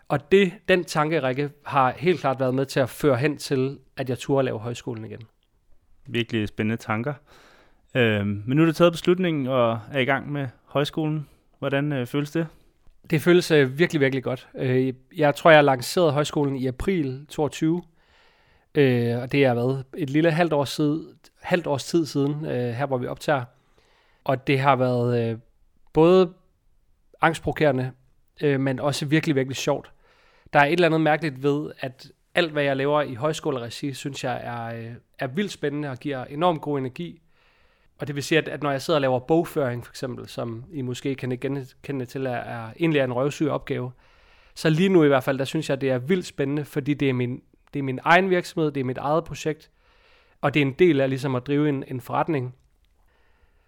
Og 0.08 0.32
det, 0.32 0.52
den 0.68 0.84
tankerække 0.84 1.50
har 1.66 1.94
helt 1.96 2.20
klart 2.20 2.40
været 2.40 2.54
med 2.54 2.66
til 2.66 2.80
at 2.80 2.90
føre 2.90 3.16
hen 3.16 3.36
til, 3.36 3.78
at 3.96 4.08
jeg 4.08 4.18
turde 4.18 4.44
lave 4.44 4.58
højskolen 4.58 5.04
igen. 5.04 5.20
Virkelig 6.06 6.48
spændende 6.48 6.76
tanker. 6.76 7.14
Øh, 7.94 8.26
men 8.26 8.56
nu 8.56 8.62
er 8.62 8.66
du 8.66 8.72
taget 8.72 8.92
beslutningen 8.92 9.46
og 9.46 9.80
er 9.92 9.98
i 9.98 10.04
gang 10.04 10.32
med 10.32 10.48
højskolen. 10.64 11.28
Hvordan 11.58 11.92
øh, 11.92 12.06
føles 12.06 12.30
det? 12.30 12.46
Det 13.10 13.22
føles 13.22 13.50
øh, 13.50 13.78
virkelig, 13.78 14.00
virkelig 14.00 14.24
godt. 14.24 14.48
Øh, 14.54 14.92
jeg 15.16 15.34
tror, 15.34 15.50
jeg 15.50 15.64
lancerede 15.64 16.12
højskolen 16.12 16.56
i 16.56 16.66
april 16.66 17.26
22, 17.28 17.82
øh, 18.74 19.18
og 19.18 19.32
det 19.32 19.44
er 19.44 19.54
været 19.54 19.84
et 19.96 20.10
lille 20.10 20.30
halvt 20.30 20.52
års, 20.52 20.70
siden, 20.70 21.08
halvt 21.42 21.66
års 21.66 21.84
tid 21.84 22.06
siden, 22.06 22.44
øh, 22.44 22.74
her 22.74 22.86
hvor 22.86 22.98
vi 22.98 23.06
optager. 23.06 23.44
Og 24.24 24.46
det 24.46 24.60
har 24.60 24.76
været 24.76 25.30
øh, 25.30 25.38
både 25.92 26.32
angstprovokerende, 27.20 27.92
øh, 28.40 28.60
men 28.60 28.80
også 28.80 29.06
virkelig, 29.06 29.36
virkelig 29.36 29.56
sjovt. 29.56 29.92
Der 30.52 30.60
er 30.60 30.64
et 30.64 30.72
eller 30.72 30.86
andet 30.86 31.00
mærkeligt 31.00 31.42
ved, 31.42 31.70
at 31.80 32.12
alt, 32.34 32.52
hvad 32.52 32.62
jeg 32.62 32.76
laver 32.76 33.02
i 33.02 33.14
højskoleregi, 33.14 33.94
synes 33.94 34.24
jeg 34.24 34.40
er, 34.44 34.64
øh, 34.64 34.92
er 35.18 35.26
vildt 35.26 35.52
spændende 35.52 35.90
og 35.90 35.98
giver 35.98 36.24
enormt 36.24 36.60
god 36.60 36.78
energi. 36.78 37.22
Og 38.00 38.06
det 38.06 38.14
vil 38.14 38.22
sige, 38.22 38.38
at, 38.38 38.48
at 38.48 38.62
når 38.62 38.70
jeg 38.70 38.82
sidder 38.82 38.96
og 38.96 39.00
laver 39.00 39.18
bogføring, 39.18 39.86
for 39.86 39.92
eksempel, 39.92 40.28
som 40.28 40.64
I 40.72 40.82
måske 40.82 41.14
kan 41.14 41.38
kende 41.82 42.06
til, 42.06 42.26
er, 42.26 42.30
er 42.30 42.70
egentlig 42.80 43.00
er 43.00 43.04
en 43.04 43.12
røvsyg 43.12 43.48
opgave, 43.48 43.92
så 44.54 44.70
lige 44.70 44.88
nu 44.88 45.04
i 45.04 45.08
hvert 45.08 45.24
fald, 45.24 45.38
der 45.38 45.44
synes 45.44 45.70
jeg, 45.70 45.80
det 45.80 45.90
er 45.90 45.98
vildt 45.98 46.26
spændende, 46.26 46.64
fordi 46.64 46.94
det 46.94 47.08
er 47.08 47.12
min, 47.12 47.42
det 47.74 47.78
er 47.78 47.82
min 47.82 47.98
egen 48.04 48.30
virksomhed, 48.30 48.72
det 48.72 48.80
er 48.80 48.84
mit 48.84 48.98
eget 48.98 49.24
projekt, 49.24 49.70
og 50.40 50.54
det 50.54 50.62
er 50.62 50.66
en 50.66 50.72
del 50.72 51.00
af 51.00 51.08
ligesom 51.08 51.34
at 51.34 51.46
drive 51.46 51.68
en, 51.68 51.84
en 51.88 52.00
forretning. 52.00 52.54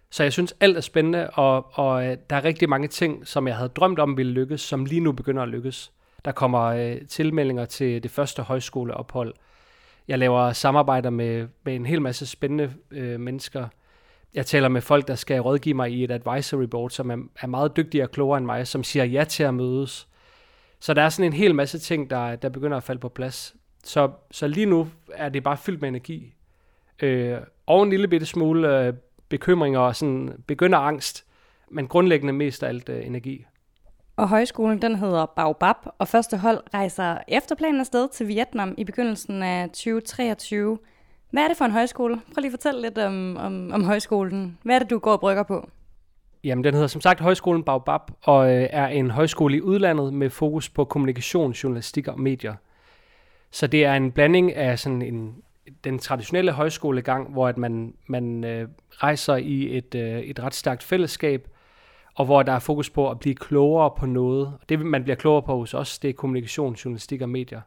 Så 0.09 0.23
jeg 0.23 0.33
synes, 0.33 0.55
alt 0.59 0.77
er 0.77 0.81
spændende, 0.81 1.29
og, 1.29 1.67
og 1.73 2.05
øh, 2.05 2.17
der 2.29 2.35
er 2.35 2.43
rigtig 2.43 2.69
mange 2.69 2.87
ting, 2.87 3.27
som 3.27 3.47
jeg 3.47 3.55
havde 3.55 3.69
drømt 3.69 3.99
om 3.99 4.17
ville 4.17 4.31
lykkes, 4.31 4.61
som 4.61 4.85
lige 4.85 5.01
nu 5.01 5.11
begynder 5.11 5.43
at 5.43 5.49
lykkes. 5.49 5.91
Der 6.25 6.31
kommer 6.31 6.61
øh, 6.61 6.97
tilmeldinger 7.07 7.65
til 7.65 8.03
det 8.03 8.11
første 8.11 8.41
højskoleophold. 8.41 9.33
Jeg 10.07 10.19
laver 10.19 10.51
samarbejder 10.51 11.09
med, 11.09 11.47
med 11.63 11.75
en 11.75 11.85
hel 11.85 12.01
masse 12.01 12.25
spændende 12.25 12.73
øh, 12.91 13.19
mennesker. 13.19 13.67
Jeg 14.33 14.45
taler 14.45 14.67
med 14.67 14.81
folk, 14.81 15.07
der 15.07 15.15
skal 15.15 15.41
rådgive 15.41 15.75
mig 15.75 15.91
i 15.91 16.03
et 16.03 16.11
advisory 16.11 16.63
board, 16.63 16.89
som 16.89 17.11
er, 17.11 17.17
er 17.41 17.47
meget 17.47 17.77
dygtigere 17.77 18.05
og 18.05 18.11
klogere 18.11 18.37
end 18.37 18.45
mig, 18.45 18.67
som 18.67 18.83
siger 18.83 19.05
ja 19.05 19.23
til 19.23 19.43
at 19.43 19.53
mødes. 19.53 20.07
Så 20.79 20.93
der 20.93 21.01
er 21.01 21.09
sådan 21.09 21.25
en 21.25 21.33
hel 21.33 21.55
masse 21.55 21.79
ting, 21.79 22.09
der, 22.09 22.35
der 22.35 22.49
begynder 22.49 22.77
at 22.77 22.83
falde 22.83 22.99
på 22.99 23.09
plads. 23.09 23.55
Så, 23.83 24.11
så 24.31 24.47
lige 24.47 24.65
nu 24.65 24.87
er 25.13 25.29
det 25.29 25.43
bare 25.43 25.57
fyldt 25.57 25.81
med 25.81 25.89
energi. 25.89 26.33
Øh, 27.01 27.37
og 27.65 27.83
en 27.83 27.89
lille 27.89 28.07
bitte 28.07 28.25
smule 28.25 28.79
øh, 28.79 28.93
bekymringer 29.29 29.79
og 29.79 29.95
sådan 29.95 30.43
begynder 30.47 30.77
angst, 30.77 31.25
men 31.71 31.87
grundlæggende 31.87 32.33
mest 32.33 32.63
af 32.63 32.67
alt 32.67 32.89
øh, 32.89 33.05
energi. 33.05 33.45
Og 34.15 34.29
højskolen 34.29 34.81
den 34.81 34.95
hedder 34.95 35.25
Baobab, 35.25 35.75
og 35.97 36.07
første 36.07 36.37
hold 36.37 36.59
rejser 36.73 37.17
efter 37.27 37.55
planen 37.55 37.79
afsted 37.79 38.09
til 38.09 38.27
Vietnam 38.27 38.75
i 38.77 38.83
begyndelsen 38.83 39.43
af 39.43 39.69
2023. 39.69 40.77
Hvad 41.33 41.43
er 41.43 41.47
det 41.47 41.57
for 41.57 41.65
en 41.65 41.71
højskole? 41.71 42.15
Prøv 42.15 42.41
lige 42.41 42.47
at 42.47 42.51
fortælle 42.51 42.81
lidt 42.81 42.97
om, 42.97 43.37
om, 43.37 43.71
om 43.71 43.83
højskolen. 43.83 44.57
Hvad 44.63 44.75
er 44.75 44.79
det, 44.79 44.89
du 44.89 44.99
går 44.99 45.11
og 45.11 45.19
brygger 45.19 45.43
på? 45.43 45.69
Jamen, 46.43 46.63
den 46.63 46.73
hedder 46.73 46.87
som 46.87 47.01
sagt 47.01 47.19
Højskolen 47.19 47.63
Baobab, 47.63 48.01
og 48.23 48.53
øh, 48.53 48.67
er 48.69 48.87
en 48.87 49.11
højskole 49.11 49.57
i 49.57 49.61
udlandet 49.61 50.13
med 50.13 50.29
fokus 50.29 50.69
på 50.69 50.85
kommunikation, 50.85 51.51
journalistik 51.51 52.07
og 52.07 52.19
medier. 52.19 52.55
Så 53.51 53.67
det 53.67 53.85
er 53.85 53.93
en 53.93 54.11
blanding 54.11 54.55
af 54.55 54.79
sådan 54.79 55.01
en, 55.01 55.35
den 55.83 55.99
traditionelle 55.99 56.51
højskolegang, 56.51 57.31
hvor 57.31 57.47
at 57.47 57.57
man, 57.57 57.93
man 58.07 58.43
øh, 58.43 58.67
rejser 58.89 59.35
i 59.35 59.77
et, 59.77 59.95
øh, 59.95 60.19
et 60.19 60.39
ret 60.39 60.53
stærkt 60.53 60.83
fællesskab, 60.83 61.47
og 62.15 62.25
hvor 62.25 62.43
der 62.43 62.51
er 62.51 62.59
fokus 62.59 62.89
på 62.89 63.09
at 63.09 63.19
blive 63.19 63.35
klogere 63.35 63.91
på 63.97 64.05
noget. 64.05 64.53
Det, 64.69 64.79
man 64.79 65.03
bliver 65.03 65.15
klogere 65.15 65.41
på 65.41 65.57
hos 65.57 65.73
os, 65.73 65.99
det 65.99 66.09
er 66.09 66.13
kommunikation, 66.13 66.73
journalistik 66.73 67.21
og 67.21 67.29
medier. 67.29 67.61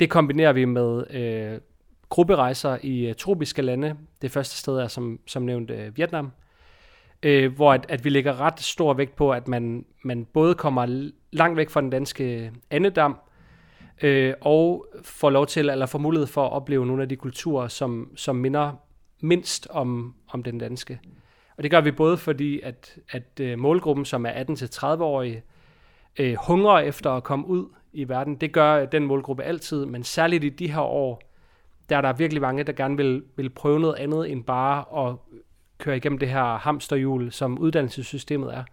Det 0.00 0.10
kombinerer 0.10 0.52
vi 0.52 0.64
med 0.64 1.04
øh, 1.10 1.60
grupperejser 2.08 2.78
i 2.82 3.06
øh, 3.06 3.14
tropiske 3.14 3.62
lande. 3.62 3.96
Det 4.22 4.30
første 4.30 4.56
sted 4.56 4.76
er 4.76 4.88
som, 4.88 5.20
som 5.26 5.42
nævnt 5.42 5.70
øh, 5.70 5.96
Vietnam, 5.96 6.32
øh, 7.22 7.52
hvor 7.52 7.72
at, 7.72 7.86
at 7.88 8.04
vi 8.04 8.10
lægger 8.10 8.40
ret 8.40 8.60
stor 8.60 8.94
vægt 8.94 9.16
på, 9.16 9.30
at 9.32 9.48
man, 9.48 9.84
man 10.04 10.24
både 10.24 10.54
kommer 10.54 11.10
langt 11.32 11.56
væk 11.56 11.70
fra 11.70 11.80
den 11.80 11.90
danske 11.90 12.52
andedam, 12.70 13.18
øh, 14.02 14.34
og 14.40 14.86
får 15.02 15.30
lov 15.30 15.46
til, 15.46 15.68
eller 15.68 15.86
får 15.86 15.98
mulighed 15.98 16.26
for 16.26 16.46
at 16.46 16.52
opleve 16.52 16.86
nogle 16.86 17.02
af 17.02 17.08
de 17.08 17.16
kulturer, 17.16 17.68
som, 17.68 18.10
som 18.16 18.36
minder 18.36 18.72
mindst 19.20 19.68
om, 19.70 20.14
om 20.28 20.42
den 20.42 20.58
danske. 20.58 21.00
Og 21.56 21.62
det 21.62 21.70
gør 21.70 21.80
vi 21.80 21.90
både 21.90 22.16
fordi, 22.16 22.60
at, 22.60 22.98
at 23.10 23.40
øh, 23.40 23.58
målgruppen, 23.58 24.04
som 24.04 24.26
er 24.26 24.30
18-30-årige, 24.30 25.42
øh, 26.18 26.36
hungrer 26.46 26.78
efter 26.78 27.10
at 27.10 27.24
komme 27.24 27.46
ud 27.46 27.68
i 27.92 28.08
verden. 28.08 28.34
Det 28.34 28.52
gør 28.52 28.84
den 28.86 29.04
målgruppe 29.04 29.42
altid, 29.42 29.86
men 29.86 30.04
særligt 30.04 30.44
i 30.44 30.48
de 30.48 30.72
her 30.72 30.80
år, 30.80 31.22
der 31.88 31.96
er 31.96 32.00
der 32.00 32.12
virkelig 32.12 32.42
mange, 32.42 32.64
der 32.64 32.72
gerne 32.72 32.96
vil, 32.96 33.22
vil 33.36 33.50
prøve 33.50 33.80
noget 33.80 33.94
andet 33.94 34.30
end 34.30 34.44
bare 34.44 35.08
at 35.08 35.16
køre 35.78 35.96
igennem 35.96 36.18
det 36.18 36.28
her 36.28 36.58
hamsterhjul, 36.58 37.32
som 37.32 37.58
uddannelsessystemet 37.58 38.54
er. 38.54 38.64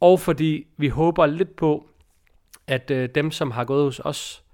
Og 0.00 0.20
fordi 0.20 0.66
vi 0.76 0.88
håber 0.88 1.26
lidt 1.26 1.56
på, 1.56 1.86
at 2.66 2.90
øh, 2.90 3.08
dem, 3.14 3.30
som 3.30 3.50
har 3.50 3.64
gået 3.64 3.84
hos 3.84 4.00
os, 4.04 4.44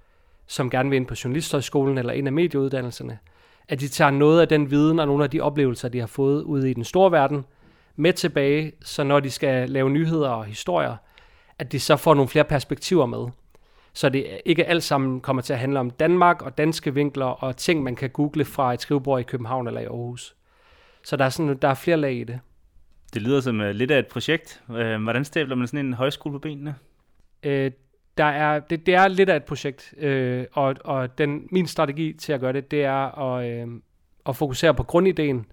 som 0.47 0.69
gerne 0.69 0.89
vil 0.89 0.95
ind 0.97 1.07
på 1.07 1.15
Journalisthøjskolen 1.23 1.97
eller 1.97 2.13
en 2.13 2.27
af 2.27 2.33
medieuddannelserne, 2.33 3.19
at 3.67 3.79
de 3.79 3.87
tager 3.87 4.11
noget 4.11 4.41
af 4.41 4.47
den 4.47 4.71
viden 4.71 4.99
og 4.99 5.07
nogle 5.07 5.23
af 5.23 5.29
de 5.29 5.41
oplevelser, 5.41 5.89
de 5.89 5.99
har 5.99 6.07
fået 6.07 6.43
ude 6.43 6.71
i 6.71 6.73
den 6.73 6.83
store 6.83 7.11
verden, 7.11 7.45
med 7.95 8.13
tilbage, 8.13 8.71
så 8.81 9.03
når 9.03 9.19
de 9.19 9.31
skal 9.31 9.69
lave 9.69 9.89
nyheder 9.89 10.29
og 10.29 10.45
historier, 10.45 10.95
at 11.59 11.71
de 11.71 11.79
så 11.79 11.95
får 11.95 12.13
nogle 12.13 12.29
flere 12.29 12.45
perspektiver 12.45 13.05
med. 13.05 13.27
Så 13.95 14.09
det 14.09 14.41
ikke 14.45 14.65
alt 14.65 14.83
sammen 14.83 15.21
kommer 15.21 15.41
til 15.41 15.53
at 15.53 15.59
handle 15.59 15.79
om 15.79 15.89
Danmark 15.89 16.41
og 16.41 16.57
danske 16.57 16.93
vinkler 16.93 17.25
og 17.25 17.57
ting, 17.57 17.83
man 17.83 17.95
kan 17.95 18.09
google 18.09 18.45
fra 18.45 18.73
et 18.73 18.81
skrivebord 18.81 19.19
i 19.19 19.23
København 19.23 19.67
eller 19.67 19.81
i 19.81 19.85
Aarhus. 19.85 20.35
Så 21.03 21.17
der 21.17 21.25
er, 21.25 21.29
sådan, 21.29 21.57
der 21.57 21.67
er 21.67 21.73
flere 21.73 21.97
lag 21.97 22.13
i 22.13 22.23
det. 22.23 22.39
Det 23.13 23.21
lyder 23.21 23.41
som 23.41 23.59
uh, 23.59 23.69
lidt 23.69 23.91
af 23.91 23.99
et 23.99 24.07
projekt. 24.07 24.63
Uh, 24.69 25.03
hvordan 25.03 25.25
stabler 25.25 25.55
man 25.55 25.67
sådan 25.67 25.85
en 25.85 25.93
højskole 25.93 26.33
på 26.33 26.39
benene? 26.39 26.75
Uh, 27.45 27.71
der 28.17 28.25
er, 28.25 28.59
det, 28.59 28.85
det 28.85 28.95
er 28.95 29.07
lidt 29.07 29.29
af 29.29 29.35
et 29.35 29.43
projekt, 29.43 29.93
øh, 29.97 30.45
og, 30.53 30.75
og 30.83 31.17
den, 31.17 31.47
min 31.51 31.67
strategi 31.67 32.13
til 32.13 32.33
at 32.33 32.39
gøre 32.39 32.53
det, 32.53 32.71
det 32.71 32.83
er 32.83 33.19
at, 33.19 33.51
øh, 33.51 33.67
at 34.25 34.35
fokusere 34.35 34.73
på 34.73 34.83
grundideen. 34.83 35.45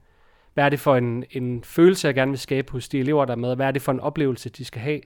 Hvad 0.55 0.64
er 0.64 0.68
det 0.68 0.81
for 0.81 0.96
en, 0.96 1.24
en 1.31 1.64
følelse, 1.64 2.07
jeg 2.07 2.14
gerne 2.14 2.31
vil 2.31 2.38
skabe 2.38 2.72
hos 2.72 2.88
de 2.88 2.98
elever, 2.98 3.24
der 3.24 3.33
er 3.33 3.37
med? 3.37 3.57
Hvad 3.57 3.66
er 3.66 3.70
det 3.70 3.83
for 3.83 3.92
en 3.92 4.00
oplevelse, 4.00 4.48
de 4.48 4.64
skal 4.64 4.81
have? 4.81 5.00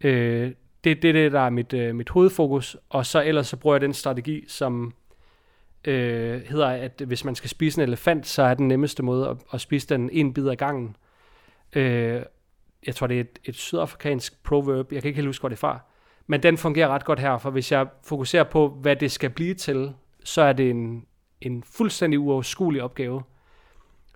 Øh, 0.00 0.52
det 0.84 0.92
er 0.92 1.00
det, 1.00 1.14
det, 1.14 1.32
der 1.32 1.40
er 1.40 1.50
mit, 1.50 1.72
øh, 1.72 1.94
mit 1.94 2.08
hovedfokus, 2.08 2.76
og 2.88 3.06
så 3.06 3.22
ellers 3.22 3.46
så 3.46 3.56
bruger 3.56 3.76
jeg 3.76 3.80
den 3.80 3.94
strategi, 3.94 4.44
som 4.48 4.94
øh, 5.84 6.40
hedder, 6.42 6.66
at 6.66 7.02
hvis 7.06 7.24
man 7.24 7.34
skal 7.34 7.50
spise 7.50 7.82
en 7.82 7.88
elefant, 7.88 8.26
så 8.26 8.42
er 8.42 8.54
den 8.54 8.68
nemmeste 8.68 9.02
måde 9.02 9.28
at, 9.28 9.36
at 9.52 9.60
spise 9.60 9.88
den 9.88 10.10
en 10.12 10.34
bid 10.34 10.48
ad 10.48 10.56
gangen. 10.56 10.96
Øh, 11.76 12.22
jeg 12.86 12.94
tror, 12.94 13.06
det 13.06 13.16
er 13.16 13.20
et, 13.20 13.38
et 13.44 13.54
sydafrikansk 13.54 14.42
proverb, 14.42 14.92
jeg 14.92 15.02
kan 15.02 15.08
ikke 15.08 15.16
helt 15.16 15.28
huske, 15.28 15.42
hvor 15.42 15.48
det 15.48 15.56
er 15.56 15.60
fra, 15.60 15.80
men 16.26 16.42
den 16.42 16.58
fungerer 16.58 16.88
ret 16.88 17.04
godt 17.04 17.20
her, 17.20 17.38
for 17.38 17.50
hvis 17.50 17.72
jeg 17.72 17.86
fokuserer 18.02 18.44
på, 18.44 18.68
hvad 18.68 18.96
det 18.96 19.10
skal 19.10 19.30
blive 19.30 19.54
til, 19.54 19.94
så 20.24 20.42
er 20.42 20.52
det 20.52 20.70
en, 20.70 21.06
en 21.40 21.62
fuldstændig 21.62 22.20
uoverskuelig 22.20 22.82
opgave. 22.82 23.22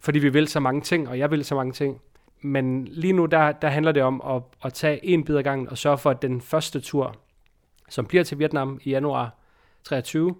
Fordi 0.00 0.18
vi 0.18 0.28
vil 0.28 0.48
så 0.48 0.60
mange 0.60 0.80
ting, 0.80 1.08
og 1.08 1.18
jeg 1.18 1.30
vil 1.30 1.44
så 1.44 1.54
mange 1.54 1.72
ting. 1.72 2.00
Men 2.40 2.84
lige 2.84 3.12
nu, 3.12 3.26
der, 3.26 3.52
der 3.52 3.68
handler 3.68 3.92
det 3.92 4.02
om 4.02 4.22
at, 4.26 4.42
at 4.64 4.72
tage 4.72 5.04
en 5.06 5.24
bid 5.24 5.36
ad 5.36 5.42
gangen 5.42 5.68
og 5.68 5.78
sørge 5.78 5.98
for, 5.98 6.10
at 6.10 6.22
den 6.22 6.40
første 6.40 6.80
tur, 6.80 7.16
som 7.88 8.06
bliver 8.06 8.24
til 8.24 8.38
Vietnam 8.38 8.80
i 8.82 8.90
januar 8.90 9.38
23, 9.84 10.34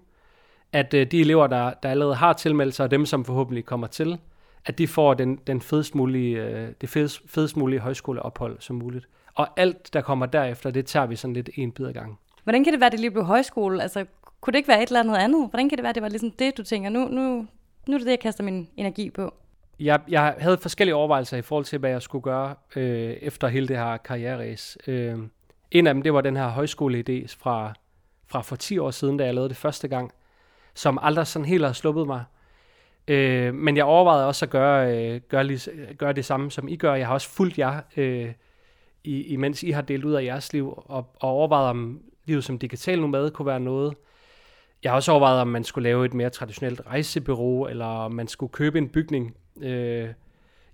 at 0.73 0.93
uh, 0.93 0.99
de 0.99 1.19
elever, 1.21 1.47
der, 1.47 1.73
der 1.83 1.89
allerede 1.89 2.15
har 2.15 2.33
tilmeldt 2.33 2.75
sig, 2.75 2.83
og 2.83 2.91
dem, 2.91 3.05
som 3.05 3.25
forhåbentlig 3.25 3.65
kommer 3.65 3.87
til, 3.87 4.17
at 4.65 4.77
de 4.77 4.87
får 4.87 5.13
den, 5.13 5.39
den 5.47 5.61
fedest 5.61 5.95
mulige, 5.95 6.45
uh, 6.45 6.69
det 6.81 6.89
fedest, 6.89 7.21
fedest 7.25 7.57
mulige 7.57 7.79
højskoleophold 7.79 8.57
som 8.59 8.75
muligt. 8.75 9.07
Og 9.33 9.47
alt, 9.59 9.93
der 9.93 10.01
kommer 10.01 10.25
derefter, 10.25 10.71
det 10.71 10.85
tager 10.85 11.05
vi 11.05 11.15
sådan 11.15 11.33
lidt 11.33 11.49
en 11.55 11.71
bid 11.71 11.85
ad 11.85 11.93
gangen. 11.93 12.17
Hvordan 12.43 12.63
kan 12.63 12.73
det 12.73 12.79
være, 12.79 12.87
at 12.87 12.91
det 12.91 12.99
lige 12.99 13.11
blev 13.11 13.23
højskole? 13.23 13.81
Altså, 13.81 14.05
kunne 14.41 14.51
det 14.51 14.57
ikke 14.57 14.67
være 14.67 14.83
et 14.83 14.87
eller 14.87 14.99
andet 14.99 15.15
andet? 15.15 15.49
Hvordan 15.49 15.69
kan 15.69 15.77
det 15.77 15.83
være, 15.83 15.89
at 15.89 15.95
det 15.95 16.03
var 16.03 16.09
ligesom 16.09 16.31
det, 16.31 16.57
du 16.57 16.63
tænker, 16.63 16.89
nu, 16.89 17.07
nu, 17.07 17.47
nu 17.87 17.93
er 17.93 17.97
det 17.97 18.05
det, 18.05 18.11
jeg 18.11 18.19
kaster 18.19 18.43
min 18.43 18.67
energi 18.77 19.09
på? 19.09 19.33
Jeg, 19.79 19.99
jeg 20.07 20.35
havde 20.37 20.57
forskellige 20.57 20.95
overvejelser 20.95 21.37
i 21.37 21.41
forhold 21.41 21.65
til, 21.65 21.79
hvad 21.79 21.89
jeg 21.89 22.01
skulle 22.01 22.21
gøre 22.21 22.55
øh, 22.75 23.11
efter 23.11 23.47
hele 23.47 23.67
det 23.67 23.77
her 23.77 23.97
karriereræs. 23.97 24.77
Øh, 24.87 25.17
en 25.71 25.87
af 25.87 25.93
dem, 25.93 26.03
det 26.03 26.13
var 26.13 26.21
den 26.21 26.37
her 26.37 26.51
højskoleidé 26.51 27.35
fra, 27.39 27.73
fra 28.27 28.41
for 28.41 28.55
10 28.55 28.77
år 28.77 28.91
siden, 28.91 29.17
da 29.17 29.25
jeg 29.25 29.33
lavede 29.33 29.49
det 29.49 29.57
første 29.57 29.87
gang, 29.87 30.11
som 30.73 30.99
aldrig 31.01 31.27
sådan 31.27 31.45
helt 31.45 31.65
har 31.65 31.73
sluppet 31.73 32.07
mig. 32.07 32.23
Øh, 33.07 33.53
men 33.53 33.77
jeg 33.77 33.85
overvejede 33.85 34.27
også 34.27 34.45
at 34.45 34.49
gøre, 34.49 34.97
øh, 34.97 35.21
gøre, 35.29 35.43
lige, 35.43 35.71
gøre 35.97 36.13
det 36.13 36.25
samme, 36.25 36.51
som 36.51 36.67
I 36.67 36.75
gør. 36.75 36.93
Jeg 36.93 37.07
har 37.07 37.13
også 37.13 37.29
fulgt 37.29 37.57
jer 37.57 37.81
øh, 37.97 38.31
i, 39.03 39.21
imens 39.21 39.63
I 39.63 39.71
har 39.71 39.81
delt 39.81 40.05
ud 40.05 40.13
af 40.13 40.23
jeres 40.23 40.53
liv, 40.53 40.83
og, 40.85 41.15
og 41.19 41.29
overvejet, 41.29 41.69
om 41.69 42.01
livet 42.25 42.43
som 42.43 42.59
digital 42.59 43.01
nomade 43.01 43.31
kunne 43.31 43.45
være 43.45 43.59
noget. 43.59 43.95
Jeg 44.83 44.91
har 44.91 44.95
også 44.95 45.11
overvejet, 45.11 45.41
om 45.41 45.47
man 45.47 45.63
skulle 45.63 45.83
lave 45.83 46.05
et 46.05 46.13
mere 46.13 46.29
traditionelt 46.29 46.81
rejsebureau, 46.87 47.67
eller 47.67 47.85
om 47.85 48.11
man 48.11 48.27
skulle 48.27 48.51
købe 48.51 48.77
en 48.77 48.89
bygning 48.89 49.35
øh, 49.61 50.09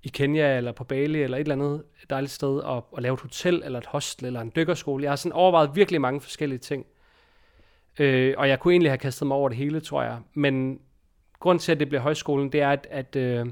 i 0.03 0.07
Kenya, 0.07 0.57
eller 0.57 0.71
på 0.71 0.83
Bali, 0.83 1.23
eller 1.23 1.37
et 1.37 1.41
eller 1.41 1.55
andet 1.55 1.83
dejligt 2.09 2.31
sted, 2.31 2.59
og, 2.59 2.87
og 2.91 3.01
lave 3.01 3.13
et 3.13 3.21
hotel, 3.21 3.61
eller 3.65 3.79
et 3.79 3.85
hostel, 3.85 4.25
eller 4.25 4.41
en 4.41 4.51
dykkerskole. 4.55 5.03
Jeg 5.03 5.11
har 5.11 5.15
sådan 5.15 5.33
overvejet 5.33 5.75
virkelig 5.75 6.01
mange 6.01 6.21
forskellige 6.21 6.59
ting. 6.59 6.85
Øh, 7.99 8.33
og 8.37 8.49
jeg 8.49 8.59
kunne 8.59 8.73
egentlig 8.73 8.91
have 8.91 8.97
kastet 8.97 9.27
mig 9.27 9.37
over 9.37 9.49
det 9.49 9.57
hele, 9.57 9.79
tror 9.79 10.03
jeg. 10.03 10.19
Men 10.33 10.79
grund 11.39 11.59
til, 11.59 11.71
at 11.71 11.79
det 11.79 11.87
bliver 11.87 12.01
højskolen, 12.01 12.51
det 12.51 12.61
er, 12.61 12.69
at, 12.69 12.87
at, 12.89 13.15
øh, 13.15 13.45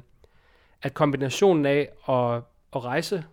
at 0.82 0.94
kombinationen 0.94 1.66
af 1.66 1.90
at, 2.10 2.42
at 2.76 2.84
rejse, 2.86 3.24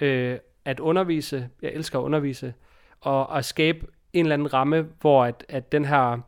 øh, 0.00 0.38
at 0.64 0.80
undervise, 0.80 1.48
jeg 1.62 1.70
elsker 1.72 1.98
at 1.98 2.02
undervise, 2.02 2.54
og 3.00 3.38
at 3.38 3.44
skabe 3.44 3.86
en 4.12 4.24
eller 4.24 4.34
anden 4.34 4.54
ramme, 4.54 4.88
hvor 5.00 5.24
at, 5.24 5.44
at 5.48 5.72
den 5.72 5.84
her 5.84 6.18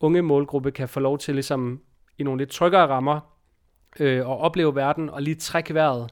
unge 0.00 0.22
målgruppe 0.22 0.70
kan 0.70 0.88
få 0.88 1.00
lov 1.00 1.18
til 1.18 1.34
ligesom 1.34 1.80
i 2.18 2.22
nogle 2.22 2.38
lidt 2.38 2.50
tryggere 2.50 2.86
rammer 2.86 3.20
øh, 4.00 4.28
og 4.28 4.38
opleve 4.38 4.74
verden 4.74 5.10
og 5.10 5.22
lige 5.22 5.34
trække 5.34 5.74
vejret 5.74 6.10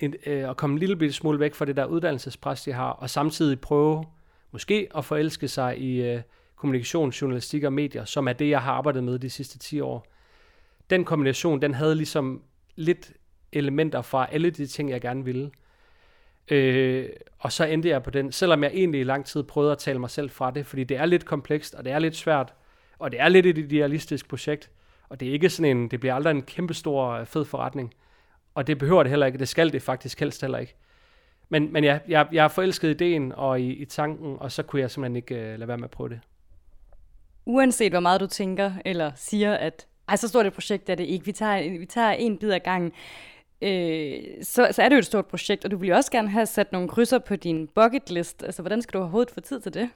en, 0.00 0.14
øh, 0.26 0.48
og 0.48 0.56
komme 0.56 0.74
en 0.74 0.78
lille 0.78 0.96
bitte 0.96 1.14
smule 1.14 1.40
væk 1.40 1.54
fra 1.54 1.64
det 1.64 1.76
der 1.76 1.84
uddannelsespres, 1.84 2.62
de 2.62 2.72
har, 2.72 2.90
og 2.90 3.10
samtidig 3.10 3.60
prøve 3.60 4.04
måske 4.50 4.88
at 4.96 5.04
forelske 5.04 5.48
sig 5.48 5.78
i 5.78 6.02
øh, 6.02 6.22
kommunikation, 6.56 7.10
journalistik 7.10 7.64
og 7.64 7.72
medier, 7.72 8.04
som 8.04 8.28
er 8.28 8.32
det, 8.32 8.50
jeg 8.50 8.62
har 8.62 8.72
arbejdet 8.72 9.04
med 9.04 9.18
de 9.18 9.30
sidste 9.30 9.58
10 9.58 9.80
år. 9.80 10.06
Den 10.90 11.04
kombination, 11.04 11.62
den 11.62 11.74
havde 11.74 11.94
ligesom 11.94 12.42
lidt 12.76 13.12
elementer 13.52 14.02
fra 14.02 14.28
alle 14.32 14.50
de 14.50 14.66
ting, 14.66 14.90
jeg 14.90 15.00
gerne 15.00 15.24
ville. 15.24 15.50
Øh, 16.50 17.08
og 17.38 17.52
så 17.52 17.64
endte 17.64 17.88
jeg 17.88 18.02
på 18.02 18.10
den, 18.10 18.32
selvom 18.32 18.62
jeg 18.62 18.70
egentlig 18.74 19.00
i 19.00 19.04
lang 19.04 19.26
tid 19.26 19.42
prøvede 19.42 19.72
at 19.72 19.78
tale 19.78 19.98
mig 19.98 20.10
selv 20.10 20.30
fra 20.30 20.50
det, 20.50 20.66
fordi 20.66 20.84
det 20.84 20.96
er 20.96 21.06
lidt 21.06 21.24
komplekst, 21.24 21.74
og 21.74 21.84
det 21.84 21.92
er 21.92 21.98
lidt 21.98 22.16
svært, 22.16 22.54
og 22.98 23.12
det 23.12 23.20
er 23.20 23.28
lidt 23.28 23.46
et 23.46 23.58
idealistisk 23.58 24.28
projekt, 24.28 24.70
og 25.14 25.20
det 25.20 25.28
er 25.28 25.32
ikke 25.32 25.50
sådan 25.50 25.76
en, 25.76 25.88
det 25.88 26.00
bliver 26.00 26.14
aldrig 26.14 26.30
en 26.30 26.42
kæmpestor 26.42 27.08
øh, 27.08 27.26
fed 27.26 27.44
forretning. 27.44 27.94
Og 28.54 28.66
det 28.66 28.78
behøver 28.78 29.02
det 29.02 29.10
heller 29.10 29.26
ikke. 29.26 29.38
Det 29.38 29.48
skal 29.48 29.72
det 29.72 29.82
faktisk 29.82 30.20
helst 30.20 30.40
heller 30.40 30.58
ikke. 30.58 30.74
Men, 31.48 31.72
men 31.72 31.84
ja, 31.84 31.98
jeg, 32.08 32.26
jeg 32.32 32.44
er 32.44 32.48
forelsket 32.48 32.88
i 32.88 32.90
ideen 32.90 33.32
og 33.32 33.60
i, 33.60 33.72
i 33.72 33.84
tanken, 33.84 34.36
og 34.40 34.52
så 34.52 34.62
kunne 34.62 34.82
jeg 34.82 34.90
simpelthen 34.90 35.16
ikke 35.16 35.34
øh, 35.34 35.58
lade 35.58 35.68
være 35.68 35.76
med 35.76 35.84
at 35.84 35.90
prøve 35.90 36.08
det. 36.08 36.20
Uanset 37.46 37.92
hvor 37.92 38.00
meget 38.00 38.20
du 38.20 38.26
tænker 38.26 38.72
eller 38.84 39.12
siger, 39.16 39.54
at 39.54 39.86
ej, 40.08 40.16
så 40.16 40.28
stort 40.28 40.46
et 40.46 40.52
projekt 40.52 40.90
er 40.90 40.94
det 40.94 41.04
ikke. 41.04 41.24
Vi 41.24 41.32
tager, 41.32 41.78
vi 41.78 41.86
tager 41.86 42.10
en 42.10 42.38
bid 42.38 42.50
ad 42.50 42.60
gangen. 42.60 42.92
Øh, 43.62 44.22
så, 44.42 44.68
så 44.72 44.82
er 44.82 44.88
det 44.88 44.96
jo 44.96 44.98
et 44.98 45.06
stort 45.06 45.26
projekt, 45.26 45.64
og 45.64 45.70
du 45.70 45.76
vil 45.76 45.88
jo 45.88 45.94
også 45.94 46.10
gerne 46.10 46.28
have 46.28 46.46
sat 46.46 46.72
nogle 46.72 46.88
krydser 46.88 47.18
på 47.18 47.36
din 47.36 47.68
bucket 47.74 48.10
list. 48.10 48.42
Altså, 48.42 48.62
hvordan 48.62 48.82
skal 48.82 48.92
du 48.92 48.98
overhovedet 48.98 49.30
få 49.30 49.40
tid 49.40 49.60
til 49.60 49.74
det? 49.74 49.90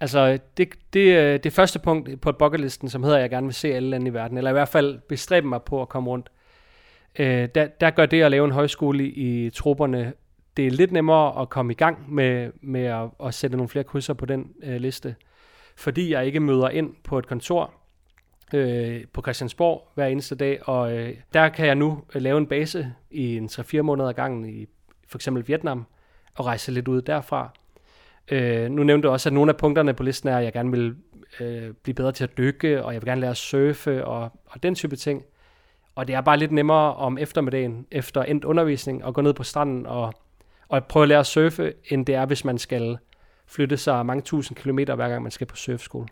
Altså, 0.00 0.38
det, 0.56 0.68
det, 0.92 1.18
øh, 1.18 1.40
det 1.42 1.52
første 1.52 1.78
punkt 1.78 2.20
på 2.20 2.32
bucketlisten, 2.32 2.88
som 2.88 3.02
hedder, 3.02 3.16
at 3.16 3.22
jeg 3.22 3.30
gerne 3.30 3.46
vil 3.46 3.54
se 3.54 3.74
alle 3.74 3.90
lande 3.90 4.06
i 4.06 4.14
verden, 4.14 4.38
eller 4.38 4.50
i 4.50 4.52
hvert 4.52 4.68
fald 4.68 5.00
bestræbe 5.08 5.46
mig 5.46 5.62
på 5.62 5.82
at 5.82 5.88
komme 5.88 6.10
rundt, 6.10 6.30
øh, 7.18 7.48
der, 7.54 7.66
der 7.66 7.90
gør 7.90 8.06
det 8.06 8.22
at 8.22 8.30
lave 8.30 8.44
en 8.44 8.52
højskole 8.52 9.04
i, 9.04 9.50
trupperne, 9.50 10.12
det 10.56 10.66
er 10.66 10.70
lidt 10.70 10.92
nemmere 10.92 11.42
at 11.42 11.50
komme 11.50 11.72
i 11.72 11.76
gang 11.76 12.14
med, 12.14 12.52
med 12.62 12.84
at, 12.84 13.08
at 13.24 13.34
sætte 13.34 13.56
nogle 13.56 13.68
flere 13.68 13.84
krydser 13.84 14.14
på 14.14 14.26
den 14.26 14.52
øh, 14.62 14.76
liste, 14.76 15.14
fordi 15.76 16.12
jeg 16.12 16.26
ikke 16.26 16.40
møder 16.40 16.68
ind 16.68 16.94
på 17.04 17.18
et 17.18 17.26
kontor 17.26 17.74
øh, 18.54 19.04
på 19.12 19.22
Christiansborg 19.22 19.88
hver 19.94 20.06
eneste 20.06 20.34
dag, 20.34 20.68
og 20.68 20.92
øh, 20.92 21.14
der 21.34 21.48
kan 21.48 21.66
jeg 21.66 21.74
nu 21.74 22.02
øh, 22.14 22.22
lave 22.22 22.38
en 22.38 22.46
base 22.46 22.92
i 23.10 23.36
en 23.36 23.46
3-4 23.46 23.80
måneder 23.82 24.08
ad 24.08 24.14
gangen 24.14 24.44
i 24.44 24.66
for 25.08 25.18
eksempel 25.18 25.48
Vietnam, 25.48 25.86
og 26.34 26.46
rejse 26.46 26.72
lidt 26.72 26.88
ud 26.88 27.02
derfra. 27.02 27.52
Øh, 28.30 28.70
nu 28.70 28.82
nævnte 28.82 29.08
du 29.08 29.12
også, 29.12 29.28
at 29.28 29.32
nogle 29.32 29.50
af 29.50 29.56
punkterne 29.56 29.94
på 29.94 30.02
listen 30.02 30.28
er, 30.28 30.38
at 30.38 30.44
jeg 30.44 30.52
gerne 30.52 30.70
vil 30.70 30.96
øh, 31.40 31.74
blive 31.82 31.94
bedre 31.94 32.12
til 32.12 32.24
at 32.24 32.38
dykke, 32.38 32.84
og 32.84 32.94
jeg 32.94 33.02
vil 33.02 33.08
gerne 33.08 33.20
lære 33.20 33.30
at 33.30 33.36
surfe, 33.36 34.04
og, 34.04 34.22
og 34.46 34.62
den 34.62 34.74
type 34.74 34.96
ting. 34.96 35.22
Og 35.94 36.08
det 36.08 36.14
er 36.14 36.20
bare 36.20 36.36
lidt 36.36 36.52
nemmere 36.52 36.94
om 36.94 37.18
eftermiddagen, 37.18 37.86
efter 37.90 38.22
endt 38.22 38.44
undervisning, 38.44 39.04
at 39.06 39.14
gå 39.14 39.20
ned 39.20 39.34
på 39.34 39.42
stranden 39.42 39.86
og, 39.86 40.14
og 40.68 40.84
prøve 40.84 41.02
at 41.02 41.08
lære 41.08 41.18
at 41.18 41.26
surfe, 41.26 41.72
end 41.88 42.06
det 42.06 42.14
er, 42.14 42.26
hvis 42.26 42.44
man 42.44 42.58
skal 42.58 42.98
flytte 43.46 43.76
sig 43.76 44.06
mange 44.06 44.22
tusind 44.22 44.56
kilometer, 44.56 44.94
hver 44.94 45.08
gang 45.08 45.22
man 45.22 45.30
skal 45.30 45.46
på 45.46 45.56
surfskole. 45.56 46.06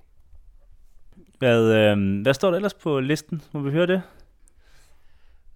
Hvad, 1.39 1.75
øh, 1.75 2.23
hvad 2.23 2.35
står 2.35 2.51
der 2.51 2.57
ellers 2.57 2.75
på 2.75 3.01
listen? 3.01 3.43
Må 3.53 3.61
vi 3.61 3.71
høre 3.71 3.87
det? 3.87 4.03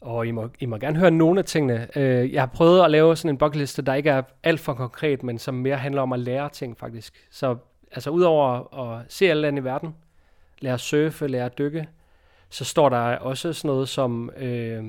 Og 0.03 0.27
I 0.27 0.31
må, 0.31 0.49
I 0.61 0.67
må 0.67 0.77
gerne 0.77 0.99
høre 0.99 1.11
nogle 1.11 1.38
af 1.38 1.45
tingene. 1.45 1.99
Øh, 1.99 2.33
jeg 2.33 2.43
har 2.43 2.47
prøvet 2.47 2.85
at 2.85 2.91
lave 2.91 3.17
sådan 3.17 3.29
en 3.29 3.38
bucketliste, 3.38 3.83
der 3.83 3.95
ikke 3.95 4.11
er 4.11 4.23
alt 4.43 4.61
for 4.61 4.75
konkret, 4.75 5.23
men 5.23 5.38
som 5.38 5.55
mere 5.55 5.77
handler 5.77 6.03
om 6.03 6.12
at 6.12 6.21
lære 6.21 6.49
ting 6.49 6.79
faktisk. 6.79 7.27
Så 7.31 7.57
altså 7.93 8.11
udover 8.11 8.75
at 8.81 9.05
se 9.09 9.31
alle 9.31 9.43
lande 9.43 9.61
i 9.61 9.65
verden, 9.65 9.95
lære 10.61 10.75
at 10.75 10.81
surfe, 10.81 11.27
lære 11.27 11.45
at 11.45 11.59
dykke, 11.59 11.88
så 12.51 12.65
står 12.65 12.88
der 12.88 12.99
også 12.99 13.53
sådan 13.53 13.69
noget 13.69 13.88
som 13.88 14.31
øh, 14.37 14.85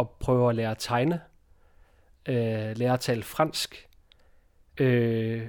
at 0.00 0.08
prøve 0.10 0.48
at 0.48 0.54
lære 0.56 0.70
at 0.70 0.78
tegne, 0.78 1.20
øh, 2.28 2.76
lære 2.76 2.92
at 2.92 3.00
tale 3.00 3.22
fransk. 3.22 3.88
Øh, 4.80 5.42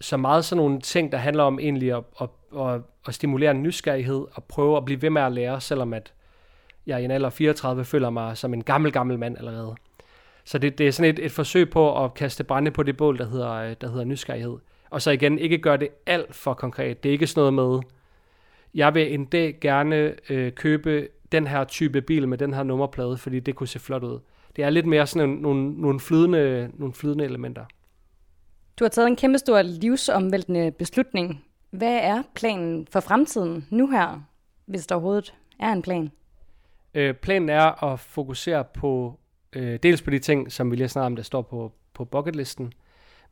så 0.00 0.16
meget 0.16 0.44
sådan 0.44 0.64
nogle 0.64 0.80
ting, 0.80 1.12
der 1.12 1.18
handler 1.18 1.42
om 1.42 1.58
egentlig 1.58 1.92
at, 1.92 2.04
at, 2.20 2.28
at, 2.58 2.80
at 3.06 3.14
stimulere 3.14 3.50
en 3.50 3.62
nysgerrighed 3.62 4.26
og 4.32 4.44
prøve 4.44 4.76
at 4.76 4.84
blive 4.84 5.02
ved 5.02 5.10
med 5.10 5.22
at 5.22 5.32
lære, 5.32 5.60
selvom 5.60 5.92
at 5.92 6.12
jeg 6.86 7.02
i 7.02 7.04
en 7.04 7.10
alder 7.10 7.30
34 7.30 7.84
føler 7.84 8.10
mig 8.10 8.36
som 8.36 8.54
en 8.54 8.64
gammel, 8.64 8.92
gammel 8.92 9.18
mand 9.18 9.38
allerede. 9.38 9.74
Så 10.44 10.58
det, 10.58 10.78
det 10.78 10.88
er 10.88 10.92
sådan 10.92 11.14
et, 11.14 11.24
et 11.24 11.32
forsøg 11.32 11.70
på 11.70 12.04
at 12.04 12.14
kaste 12.14 12.44
brænde 12.44 12.70
på 12.70 12.82
det 12.82 12.96
bål, 12.96 13.18
der 13.18 13.28
hedder, 13.28 13.52
øh, 13.52 13.76
der 13.80 13.88
hedder 13.88 14.04
nysgerrighed. 14.04 14.56
Og 14.90 15.02
så 15.02 15.10
igen, 15.10 15.38
ikke 15.38 15.58
gøre 15.58 15.76
det 15.76 15.88
alt 16.06 16.34
for 16.34 16.54
konkret. 16.54 17.02
Det 17.02 17.08
er 17.08 17.12
ikke 17.12 17.26
sådan 17.26 17.54
noget 17.54 17.54
med, 17.54 17.90
jeg 18.74 18.94
vil 18.94 19.14
en 19.14 19.24
dag 19.24 19.58
gerne 19.60 20.14
øh, 20.30 20.52
købe 20.52 21.08
den 21.32 21.46
her 21.46 21.64
type 21.64 22.00
bil 22.00 22.28
med 22.28 22.38
den 22.38 22.54
her 22.54 22.62
nummerplade, 22.62 23.16
fordi 23.16 23.40
det 23.40 23.54
kunne 23.54 23.68
se 23.68 23.78
flot 23.78 24.02
ud. 24.02 24.18
Det 24.56 24.64
er 24.64 24.70
lidt 24.70 24.86
mere 24.86 25.06
sådan 25.06 25.28
nogle, 25.28 25.80
nogle, 25.80 26.00
flydende, 26.00 26.70
nogle 26.74 26.94
flydende 26.94 27.24
elementer. 27.24 27.64
Du 28.78 28.84
har 28.84 28.88
taget 28.88 29.08
en 29.08 29.16
kæmpe 29.16 29.38
stor 29.38 29.62
livsomvæltende 29.62 30.70
beslutning. 30.70 31.44
Hvad 31.70 31.98
er 32.02 32.22
planen 32.34 32.86
for 32.90 33.00
fremtiden 33.00 33.66
nu 33.70 33.90
her, 33.90 34.22
hvis 34.66 34.86
der 34.86 34.94
overhovedet 34.94 35.34
er 35.60 35.72
en 35.72 35.82
plan? 35.82 36.10
Øh, 36.96 37.14
planen 37.14 37.48
er 37.48 37.84
at 37.84 38.00
fokusere 38.00 38.64
på 38.64 39.18
øh, 39.52 39.78
dels 39.82 40.02
på 40.02 40.10
de 40.10 40.18
ting, 40.18 40.52
som 40.52 40.70
vi 40.70 40.76
lige 40.76 40.88
snart 40.88 41.06
om, 41.06 41.16
der 41.16 41.22
står 41.22 41.42
på, 41.42 41.72
på 41.94 42.04
bucketlisten, 42.04 42.72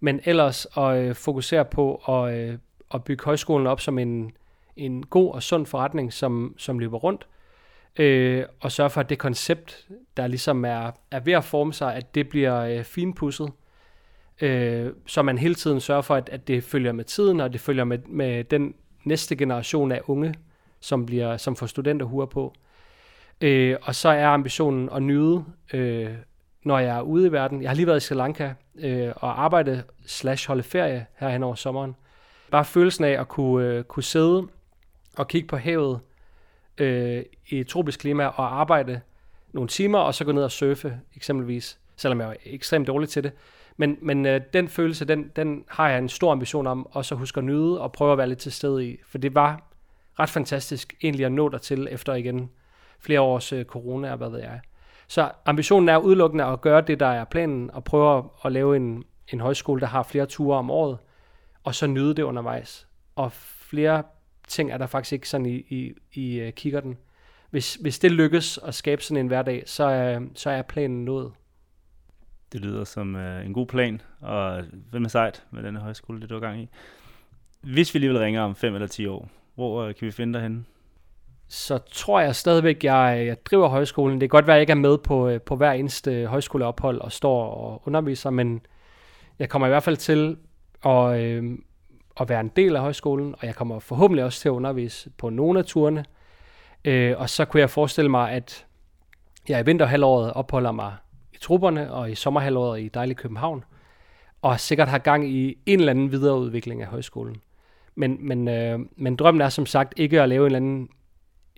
men 0.00 0.20
ellers 0.24 0.66
at 0.76 0.96
øh, 0.96 1.14
fokusere 1.14 1.64
på 1.64 1.94
at, 1.94 2.34
øh, 2.34 2.58
at 2.94 3.04
bygge 3.04 3.24
højskolen 3.24 3.66
op 3.66 3.80
som 3.80 3.98
en, 3.98 4.32
en 4.76 5.06
god 5.06 5.34
og 5.34 5.42
sund 5.42 5.66
forretning, 5.66 6.12
som, 6.12 6.54
som 6.58 6.78
løber 6.78 6.98
rundt, 6.98 7.26
øh, 7.98 8.44
og 8.60 8.72
sørge 8.72 8.90
for, 8.90 9.00
at 9.00 9.08
det 9.08 9.18
koncept, 9.18 9.88
der 10.16 10.26
ligesom 10.26 10.64
er, 10.64 10.90
er 11.10 11.20
ved 11.20 11.32
at 11.32 11.44
forme 11.44 11.72
sig, 11.72 11.94
at 11.94 12.14
det 12.14 12.28
bliver 12.28 12.60
øh, 12.60 12.84
finpudset, 12.84 13.52
øh, 14.40 14.92
så 15.06 15.22
man 15.22 15.38
hele 15.38 15.54
tiden 15.54 15.80
sørger 15.80 16.02
for, 16.02 16.14
at, 16.14 16.28
at 16.28 16.48
det 16.48 16.64
følger 16.64 16.92
med 16.92 17.04
tiden, 17.04 17.40
og 17.40 17.52
det 17.52 17.60
følger 17.60 17.84
med, 17.84 17.98
med 17.98 18.44
den 18.44 18.74
næste 19.04 19.36
generation 19.36 19.92
af 19.92 20.00
unge, 20.06 20.34
som, 20.80 21.06
bliver, 21.06 21.36
som 21.36 21.56
får 21.56 21.66
studenterhuer 21.66 22.26
på. 22.26 22.54
Øh, 22.56 22.60
Øh, 23.40 23.76
og 23.82 23.94
så 23.94 24.08
er 24.08 24.26
ambitionen 24.26 24.88
at 24.92 25.02
nyde, 25.02 25.44
øh, 25.72 26.10
når 26.64 26.78
jeg 26.78 26.96
er 26.96 27.00
ude 27.00 27.26
i 27.26 27.32
verden. 27.32 27.62
Jeg 27.62 27.70
har 27.70 27.74
lige 27.74 27.86
været 27.86 28.02
i 28.02 28.06
Sri 28.06 28.14
Lanka 28.14 28.52
øh, 28.78 29.12
og 29.16 29.44
arbejde 29.44 29.82
slash 30.06 30.48
holde 30.48 30.62
ferie 30.62 31.06
her 31.16 31.28
hen 31.28 31.42
over 31.42 31.54
sommeren. 31.54 31.96
Bare 32.50 32.64
følelsen 32.64 33.04
af 33.04 33.20
at 33.20 33.28
kunne, 33.28 33.66
øh, 33.66 33.84
kunne 33.84 34.02
sidde 34.02 34.48
og 35.16 35.28
kigge 35.28 35.48
på 35.48 35.56
havet 35.56 36.00
øh, 36.78 37.22
i 37.48 37.60
et 37.60 37.66
tropisk 37.66 38.00
klima 38.00 38.26
og 38.26 38.60
arbejde 38.60 39.00
nogle 39.52 39.68
timer, 39.68 39.98
og 39.98 40.14
så 40.14 40.24
gå 40.24 40.32
ned 40.32 40.42
og 40.42 40.50
surfe 40.50 41.00
eksempelvis, 41.16 41.78
selvom 41.96 42.20
jeg 42.20 42.28
er 42.28 42.34
ekstremt 42.44 42.86
dårlig 42.86 43.08
til 43.08 43.22
det. 43.22 43.32
Men, 43.76 43.98
men 44.02 44.26
øh, 44.26 44.40
den 44.52 44.68
følelse, 44.68 45.04
den, 45.04 45.30
den 45.36 45.64
har 45.68 45.88
jeg 45.88 45.98
en 45.98 46.08
stor 46.08 46.32
ambition 46.32 46.66
om, 46.66 46.86
også 46.90 47.14
at 47.14 47.18
huske 47.18 47.38
at 47.38 47.44
nyde 47.44 47.80
og 47.80 47.92
prøve 47.92 48.12
at 48.12 48.18
være 48.18 48.28
lidt 48.28 48.38
til 48.38 48.52
stede 48.52 48.88
i. 48.88 48.98
For 49.06 49.18
det 49.18 49.34
var 49.34 49.62
ret 50.18 50.30
fantastisk 50.30 50.94
egentlig 51.02 51.26
at 51.26 51.32
nå 51.32 51.48
dertil 51.48 51.88
efter 51.90 52.14
igen 52.14 52.50
flere 53.04 53.20
års 53.20 53.52
øh, 53.52 53.64
corona 53.64 54.10
og 54.10 54.16
hvad 54.16 54.30
ved 54.30 54.40
jeg. 54.40 54.60
Så 55.08 55.30
ambitionen 55.46 55.88
er 55.88 55.98
udelukkende 55.98 56.44
at 56.44 56.60
gøre 56.60 56.80
det, 56.80 57.00
der 57.00 57.06
er 57.06 57.24
planen, 57.24 57.70
og 57.70 57.84
prøve 57.84 58.18
at, 58.18 58.24
at 58.44 58.52
lave 58.52 58.76
en, 58.76 59.04
en 59.32 59.40
højskole, 59.40 59.80
der 59.80 59.86
har 59.86 60.02
flere 60.02 60.26
ture 60.26 60.58
om 60.58 60.70
året, 60.70 60.98
og 61.64 61.74
så 61.74 61.86
nyde 61.86 62.14
det 62.14 62.22
undervejs. 62.22 62.88
Og 63.16 63.32
flere 63.32 64.02
ting 64.48 64.72
er 64.72 64.78
der 64.78 64.86
faktisk 64.86 65.12
ikke 65.12 65.28
sådan 65.28 65.46
i, 65.46 65.54
i, 65.56 65.92
i 66.12 66.38
øh, 66.38 66.46
uh, 66.46 66.52
kikkerten. 66.52 66.96
Hvis, 67.50 67.74
hvis 67.74 67.98
det 67.98 68.12
lykkes 68.12 68.58
at 68.58 68.74
skabe 68.74 69.02
sådan 69.02 69.16
en 69.16 69.26
hverdag, 69.26 69.62
så, 69.66 70.16
uh, 70.20 70.26
så 70.34 70.50
er 70.50 70.62
planen 70.62 71.04
nået. 71.04 71.32
Det 72.52 72.60
lyder 72.60 72.84
som 72.84 73.14
uh, 73.14 73.46
en 73.46 73.52
god 73.52 73.66
plan, 73.66 74.00
og 74.20 74.62
hvad 74.90 75.00
med 75.00 75.10
sejt 75.10 75.44
med 75.50 75.62
den 75.62 75.76
højskole, 75.76 76.20
det 76.20 76.30
du 76.30 76.36
er 76.36 76.40
gang 76.40 76.60
i. 76.60 76.68
Hvis 77.60 77.94
vi 77.94 77.96
alligevel 77.96 78.18
ringer 78.18 78.42
om 78.42 78.54
5 78.54 78.74
eller 78.74 78.86
10 78.86 79.06
år, 79.06 79.28
hvor 79.54 79.88
uh, 79.88 79.94
kan 79.94 80.06
vi 80.06 80.10
finde 80.10 80.34
dig 80.34 80.42
henne? 80.42 80.64
Så 81.48 81.78
tror 81.78 82.20
jeg 82.20 82.36
stadigvæk, 82.36 82.84
jeg, 82.84 83.22
jeg 83.26 83.46
driver 83.46 83.68
højskolen. 83.68 84.20
Det 84.20 84.30
kan 84.30 84.36
godt 84.36 84.46
være, 84.46 84.56
at 84.56 84.58
jeg 84.58 84.62
ikke 84.62 84.70
er 84.70 84.74
med 84.74 84.98
på, 84.98 85.28
øh, 85.28 85.40
på 85.40 85.56
hver 85.56 85.72
eneste 85.72 86.26
højskoleophold 86.26 87.00
og 87.00 87.12
står 87.12 87.44
og 87.50 87.82
underviser, 87.86 88.30
men 88.30 88.66
jeg 89.38 89.48
kommer 89.48 89.66
i 89.66 89.70
hvert 89.70 89.82
fald 89.82 89.96
til 89.96 90.36
at, 90.84 91.20
øh, 91.20 91.58
at 92.20 92.28
være 92.28 92.40
en 92.40 92.52
del 92.56 92.76
af 92.76 92.82
højskolen, 92.82 93.34
og 93.38 93.46
jeg 93.46 93.54
kommer 93.54 93.78
forhåbentlig 93.78 94.24
også 94.24 94.40
til 94.40 94.48
at 94.48 94.52
undervise 94.52 95.10
på 95.18 95.30
nogle 95.30 95.58
af 95.58 95.64
turene. 95.64 96.04
Øh, 96.84 97.14
og 97.18 97.30
så 97.30 97.44
kunne 97.44 97.60
jeg 97.60 97.70
forestille 97.70 98.10
mig, 98.10 98.32
at 98.32 98.66
jeg 99.48 99.60
i 99.60 99.64
vinterhalvåret 99.64 100.32
opholder 100.32 100.72
mig 100.72 100.92
i 101.32 101.36
trupperne, 101.40 101.92
og 101.92 102.10
i 102.10 102.14
sommerhalvåret 102.14 102.80
i 102.80 102.88
dejlig 102.88 103.16
København, 103.16 103.64
og 104.42 104.60
sikkert 104.60 104.88
har 104.88 104.98
gang 104.98 105.28
i 105.28 105.58
en 105.66 105.78
eller 105.78 105.90
anden 105.90 106.12
videreudvikling 106.12 106.82
af 106.82 106.88
højskolen. 106.88 107.36
Men, 107.94 108.16
men, 108.20 108.48
øh, 108.48 108.78
men 108.96 109.16
drømmen 109.16 109.40
er 109.40 109.48
som 109.48 109.66
sagt 109.66 109.94
ikke 109.96 110.22
at 110.22 110.28
lave 110.28 110.40
en 110.40 110.46
eller 110.46 110.56
anden 110.56 110.88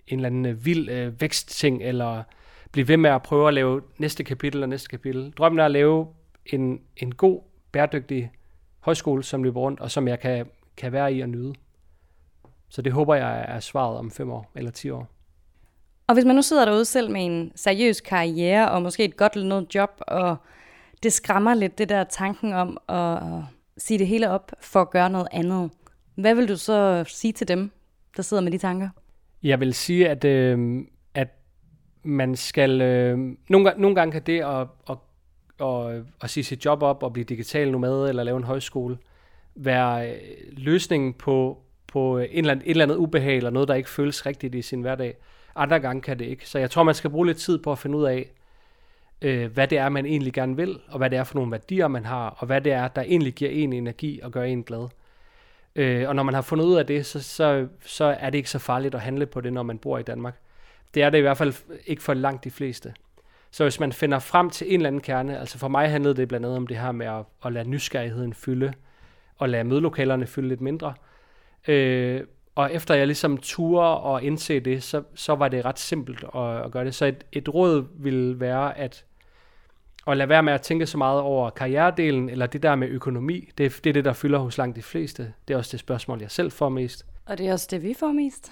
en 0.07 0.19
eller 0.19 0.29
anden 0.29 0.45
øh, 0.45 0.65
vild 0.65 0.89
øh, 0.89 1.21
vækstting, 1.21 1.83
eller 1.83 2.23
blive 2.71 2.87
ved 2.87 2.97
med 2.97 3.09
at 3.09 3.23
prøve 3.23 3.47
at 3.47 3.53
lave 3.53 3.81
næste 3.97 4.23
kapitel 4.23 4.63
og 4.63 4.69
næste 4.69 4.89
kapitel. 4.89 5.31
Drømmen 5.31 5.59
er 5.59 5.65
at 5.65 5.71
lave 5.71 6.07
en, 6.45 6.81
en 6.97 7.15
god, 7.15 7.41
bæredygtig 7.71 8.31
højskole, 8.79 9.23
som 9.23 9.43
løber 9.43 9.59
rundt, 9.59 9.79
og 9.79 9.91
som 9.91 10.07
jeg 10.07 10.19
kan, 10.19 10.45
kan 10.77 10.91
være 10.91 11.13
i 11.13 11.21
og 11.21 11.29
nyde. 11.29 11.53
Så 12.69 12.81
det 12.81 12.93
håber 12.93 13.15
jeg 13.15 13.45
er 13.47 13.59
svaret 13.59 13.97
om 13.97 14.11
fem 14.11 14.31
år 14.31 14.51
eller 14.55 14.71
ti 14.71 14.89
år. 14.89 15.07
Og 16.07 16.13
hvis 16.13 16.25
man 16.25 16.35
nu 16.35 16.41
sidder 16.41 16.65
derude 16.65 16.85
selv 16.85 17.11
med 17.11 17.25
en 17.25 17.51
seriøs 17.55 18.01
karriere, 18.01 18.71
og 18.71 18.81
måske 18.81 19.05
et 19.05 19.17
godt 19.17 19.33
eller 19.33 19.47
noget 19.47 19.75
job, 19.75 20.01
og 20.07 20.35
det 21.03 21.13
skræmmer 21.13 21.53
lidt 21.53 21.77
det 21.77 21.89
der 21.89 22.03
tanken 22.03 22.53
om 22.53 22.77
at 22.89 23.19
sige 23.77 23.99
det 23.99 24.07
hele 24.07 24.29
op 24.29 24.51
for 24.61 24.81
at 24.81 24.89
gøre 24.89 25.09
noget 25.09 25.27
andet. 25.31 25.71
Hvad 26.15 26.35
vil 26.35 26.47
du 26.47 26.57
så 26.57 27.03
sige 27.07 27.33
til 27.33 27.47
dem, 27.47 27.71
der 28.17 28.23
sidder 28.23 28.43
med 28.43 28.51
de 28.51 28.57
tanker? 28.57 28.89
Jeg 29.43 29.59
vil 29.59 29.73
sige, 29.73 30.09
at, 30.09 30.25
øh, 30.25 30.85
at 31.13 31.27
man 32.03 32.35
skal... 32.35 32.81
Øh, 32.81 33.17
nogle, 33.49 33.73
nogle 33.77 33.95
gange 33.95 34.11
kan 34.11 34.21
det 34.21 34.41
at, 34.41 34.67
at, 34.89 34.97
at, 35.67 36.03
at 36.21 36.29
sige 36.29 36.43
sit 36.43 36.65
job 36.65 36.83
op 36.83 37.03
og 37.03 37.13
blive 37.13 37.25
digital 37.25 37.71
nomade 37.71 38.09
eller 38.09 38.23
lave 38.23 38.37
en 38.37 38.43
højskole 38.43 38.97
være 39.57 40.11
øh, 40.11 40.17
løsningen 40.51 41.13
på, 41.13 41.57
på 41.87 42.17
en 42.17 42.27
eller 42.31 42.51
anden, 42.51 42.65
et 42.65 42.71
eller 42.71 42.83
andet 42.83 42.95
ubehag 42.95 43.37
eller 43.37 43.49
noget, 43.49 43.67
der 43.67 43.75
ikke 43.75 43.89
føles 43.89 44.25
rigtigt 44.25 44.55
i 44.55 44.61
sin 44.61 44.81
hverdag. 44.81 45.17
Andre 45.55 45.79
gange 45.79 46.01
kan 46.01 46.19
det 46.19 46.25
ikke. 46.25 46.49
Så 46.49 46.59
jeg 46.59 46.71
tror, 46.71 46.83
man 46.83 46.95
skal 46.95 47.09
bruge 47.09 47.27
lidt 47.27 47.37
tid 47.37 47.57
på 47.57 47.71
at 47.71 47.79
finde 47.79 47.97
ud 47.97 48.05
af, 48.05 48.31
øh, 49.21 49.51
hvad 49.53 49.67
det 49.67 49.77
er, 49.77 49.89
man 49.89 50.05
egentlig 50.05 50.33
gerne 50.33 50.55
vil, 50.55 50.79
og 50.89 50.97
hvad 50.97 51.09
det 51.09 51.19
er 51.19 51.23
for 51.23 51.35
nogle 51.35 51.51
værdier, 51.51 51.87
man 51.87 52.05
har, 52.05 52.29
og 52.29 52.47
hvad 52.47 52.61
det 52.61 52.71
er, 52.71 52.87
der 52.87 53.01
egentlig 53.01 53.33
giver 53.33 53.51
en 53.51 53.73
energi 53.73 54.19
og 54.23 54.31
gør 54.31 54.43
en 54.43 54.63
glad. 54.63 54.87
Øh, 55.77 56.09
og 56.09 56.15
når 56.15 56.23
man 56.23 56.33
har 56.33 56.41
fundet 56.41 56.65
ud 56.65 56.75
af 56.75 56.85
det, 56.85 57.05
så, 57.05 57.23
så, 57.23 57.67
så 57.85 58.05
er 58.19 58.29
det 58.29 58.37
ikke 58.37 58.49
så 58.49 58.59
farligt 58.59 58.95
at 58.95 59.01
handle 59.01 59.25
på 59.25 59.41
det, 59.41 59.53
når 59.53 59.63
man 59.63 59.77
bor 59.77 59.97
i 59.97 60.03
Danmark. 60.03 60.35
Det 60.93 61.03
er 61.03 61.09
det 61.09 61.17
i 61.17 61.21
hvert 61.21 61.37
fald 61.37 61.53
ikke 61.85 62.03
for 62.03 62.13
langt 62.13 62.43
de 62.43 62.51
fleste. 62.51 62.93
Så 63.51 63.63
hvis 63.63 63.79
man 63.79 63.91
finder 63.91 64.19
frem 64.19 64.49
til 64.49 64.67
en 64.67 64.73
eller 64.73 64.87
anden 64.87 65.01
kerne, 65.01 65.39
altså 65.39 65.57
for 65.57 65.67
mig 65.67 65.89
handlede 65.89 66.15
det 66.15 66.27
blandt 66.27 66.45
andet 66.45 66.57
om 66.57 66.67
det 66.67 66.77
her 66.77 66.91
med 66.91 67.05
at, 67.05 67.23
at 67.45 67.53
lade 67.53 67.69
nysgerrigheden 67.69 68.33
fylde, 68.33 68.73
og 69.37 69.49
lade 69.49 69.63
mødelokalerne 69.63 70.27
fylde 70.27 70.47
lidt 70.47 70.61
mindre. 70.61 70.93
Øh, 71.67 72.21
og 72.55 72.73
efter 72.73 72.95
jeg 72.95 73.07
ligesom 73.07 73.37
turde 73.37 73.97
og 73.97 74.23
indse 74.23 74.59
det, 74.59 74.83
så, 74.83 75.03
så 75.15 75.35
var 75.35 75.47
det 75.47 75.65
ret 75.65 75.79
simpelt 75.79 76.23
at, 76.35 76.65
at 76.65 76.71
gøre 76.71 76.85
det. 76.85 76.95
Så 76.95 77.05
et, 77.05 77.23
et 77.31 77.53
råd 77.53 77.85
ville 77.93 78.39
være 78.39 78.77
at, 78.77 79.05
at 80.07 80.17
lade 80.17 80.29
være 80.29 80.43
med 80.43 80.53
at 80.53 80.61
tænke 80.61 80.85
så 80.85 80.97
meget 80.97 81.21
over 81.21 81.49
karrieredelen, 81.49 82.29
eller 82.29 82.45
det 82.45 82.63
der 82.63 82.75
med 82.75 82.87
økonomi. 82.87 83.49
Det, 83.57 83.79
det 83.83 83.89
er 83.89 83.93
det, 83.93 84.05
der 84.05 84.13
fylder 84.13 84.39
hos 84.39 84.57
langt 84.57 84.75
de 84.75 84.81
fleste. 84.81 85.33
Det 85.47 85.53
er 85.53 85.57
også 85.57 85.71
det 85.71 85.79
spørgsmål, 85.79 86.21
jeg 86.21 86.31
selv 86.31 86.51
får 86.51 86.69
mest. 86.69 87.05
Og 87.25 87.37
det 87.37 87.47
er 87.47 87.53
også 87.53 87.67
det, 87.71 87.83
vi 87.83 87.93
får 87.99 88.11
mest. 88.11 88.51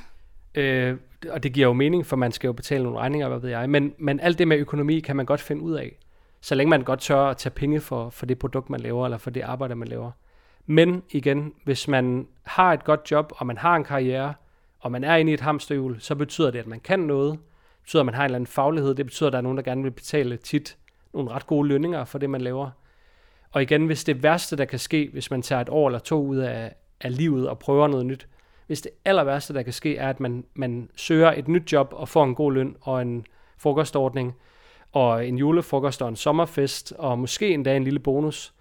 Øh, 0.55 0.97
og 1.29 1.43
det 1.43 1.53
giver 1.53 1.67
jo 1.67 1.73
mening, 1.73 2.05
for 2.05 2.15
man 2.15 2.31
skal 2.31 2.47
jo 2.47 2.53
betale 2.53 2.83
nogle 2.83 2.99
regninger, 2.99 3.27
hvad 3.27 3.39
ved 3.39 3.49
jeg. 3.49 3.69
Men, 3.69 3.93
men 3.97 4.19
alt 4.19 4.39
det 4.39 4.47
med 4.47 4.57
økonomi 4.57 4.99
kan 4.99 5.15
man 5.15 5.25
godt 5.25 5.41
finde 5.41 5.61
ud 5.61 5.73
af. 5.73 5.97
Så 6.41 6.55
længe 6.55 6.69
man 6.69 6.81
godt 6.81 6.99
tør 6.99 7.21
at 7.21 7.37
tage 7.37 7.53
penge 7.53 7.79
for, 7.79 8.09
for 8.09 8.25
det 8.25 8.39
produkt, 8.39 8.69
man 8.69 8.79
laver, 8.79 9.05
eller 9.05 9.17
for 9.17 9.29
det 9.29 9.41
arbejde, 9.41 9.75
man 9.75 9.87
laver. 9.87 10.11
Men 10.65 11.03
igen, 11.09 11.53
hvis 11.63 11.87
man 11.87 12.27
har 12.43 12.73
et 12.73 12.83
godt 12.83 13.11
job, 13.11 13.33
og 13.35 13.47
man 13.47 13.57
har 13.57 13.75
en 13.75 13.83
karriere, 13.83 14.33
og 14.79 14.91
man 14.91 15.03
er 15.03 15.15
inde 15.15 15.31
i 15.31 15.33
et 15.33 15.41
hamsterhjul, 15.41 15.99
så 15.99 16.15
betyder 16.15 16.51
det, 16.51 16.59
at 16.59 16.67
man 16.67 16.79
kan 16.79 16.99
noget. 16.99 17.31
Det 17.31 17.81
betyder, 17.81 18.01
at 18.01 18.05
man 18.05 18.15
har 18.15 18.23
en 18.23 18.25
eller 18.25 18.35
anden 18.35 18.47
faglighed. 18.47 18.95
Det 18.95 19.05
betyder, 19.05 19.27
at 19.27 19.33
der 19.33 19.37
er 19.37 19.43
nogen, 19.43 19.57
der 19.57 19.63
gerne 19.63 19.83
vil 19.83 19.91
betale 19.91 20.37
tit 20.37 20.77
nogle 21.15 21.31
ret 21.31 21.47
gode 21.47 21.67
lønninger 21.67 22.05
for 22.05 22.17
det, 22.17 22.29
man 22.29 22.41
laver. 22.41 22.69
Og 23.51 23.61
igen, 23.61 23.85
hvis 23.85 24.03
det 24.03 24.23
værste, 24.23 24.57
der 24.57 24.65
kan 24.65 24.79
ske, 24.79 25.09
hvis 25.13 25.31
man 25.31 25.41
tager 25.41 25.61
et 25.61 25.69
år 25.69 25.87
eller 25.87 25.99
to 25.99 26.25
ud 26.25 26.37
af, 26.37 26.75
af 27.01 27.17
livet 27.17 27.49
og 27.49 27.59
prøver 27.59 27.87
noget 27.87 28.05
nyt, 28.05 28.27
hvis 28.67 28.81
det 28.81 28.91
aller 29.05 29.23
værste, 29.23 29.53
der 29.53 29.63
kan 29.63 29.73
ske, 29.73 29.97
er, 29.97 30.09
at 30.09 30.19
man, 30.19 30.45
man 30.53 30.89
søger 30.95 31.31
et 31.31 31.47
nyt 31.47 31.71
job 31.73 31.93
og 31.95 32.09
får 32.09 32.23
en 32.23 32.35
god 32.35 32.53
løn 32.53 32.75
og 32.81 33.01
en 33.01 33.25
frokostordning, 33.57 34.35
og 34.91 35.27
en 35.27 35.37
julefrokost 35.37 36.01
og 36.01 36.09
en 36.09 36.15
sommerfest, 36.15 36.93
og 36.97 37.19
måske 37.19 37.49
endda 37.49 37.75
en 37.75 37.83
lille 37.83 37.99
bonus, 37.99 38.53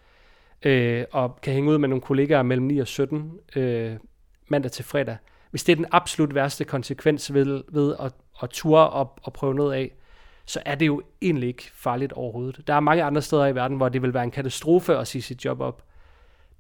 øh, 0.63 1.05
og 1.13 1.41
kan 1.41 1.53
hænge 1.53 1.71
ud 1.71 1.79
med 1.79 1.89
nogle 1.89 2.03
kollegaer 2.03 2.43
mellem 2.43 2.67
9 2.67 2.79
og 2.79 2.87
17 2.87 3.33
øh, 3.57 3.97
mandag 4.49 4.73
til 4.73 4.85
fredag. 4.85 5.17
Hvis 5.51 5.65
det 5.65 5.73
er 5.73 5.77
den 5.77 5.87
absolut 5.91 6.35
værste 6.35 6.65
konsekvens 6.65 7.35
ved, 7.35 7.63
ved 7.69 7.97
at, 8.01 8.13
at 8.43 8.51
ture 8.51 8.91
op 8.91 9.21
og 9.23 9.33
prøve 9.33 9.55
noget 9.55 9.75
af, 9.75 9.95
så 10.47 10.63
er 10.67 10.75
det 10.75 10.87
jo 10.87 11.03
egentlig 11.23 11.49
ikke 11.49 11.71
farligt 11.75 12.13
overhovedet. 12.13 12.67
Der 12.67 12.75
er 12.75 12.81
mange 12.81 13.03
andre 13.03 13.23
steder 13.23 13.47
i 13.47 13.55
verden, 13.55 13.77
hvor 13.77 13.89
det 13.89 14.03
vil 14.03 14.15
være 14.15 14.25
en 14.25 14.31
katastrofe 14.31 14.97
at 14.97 15.07
sige 15.07 15.23
sit 15.23 15.45
job 15.45 15.61
op. 15.61 15.83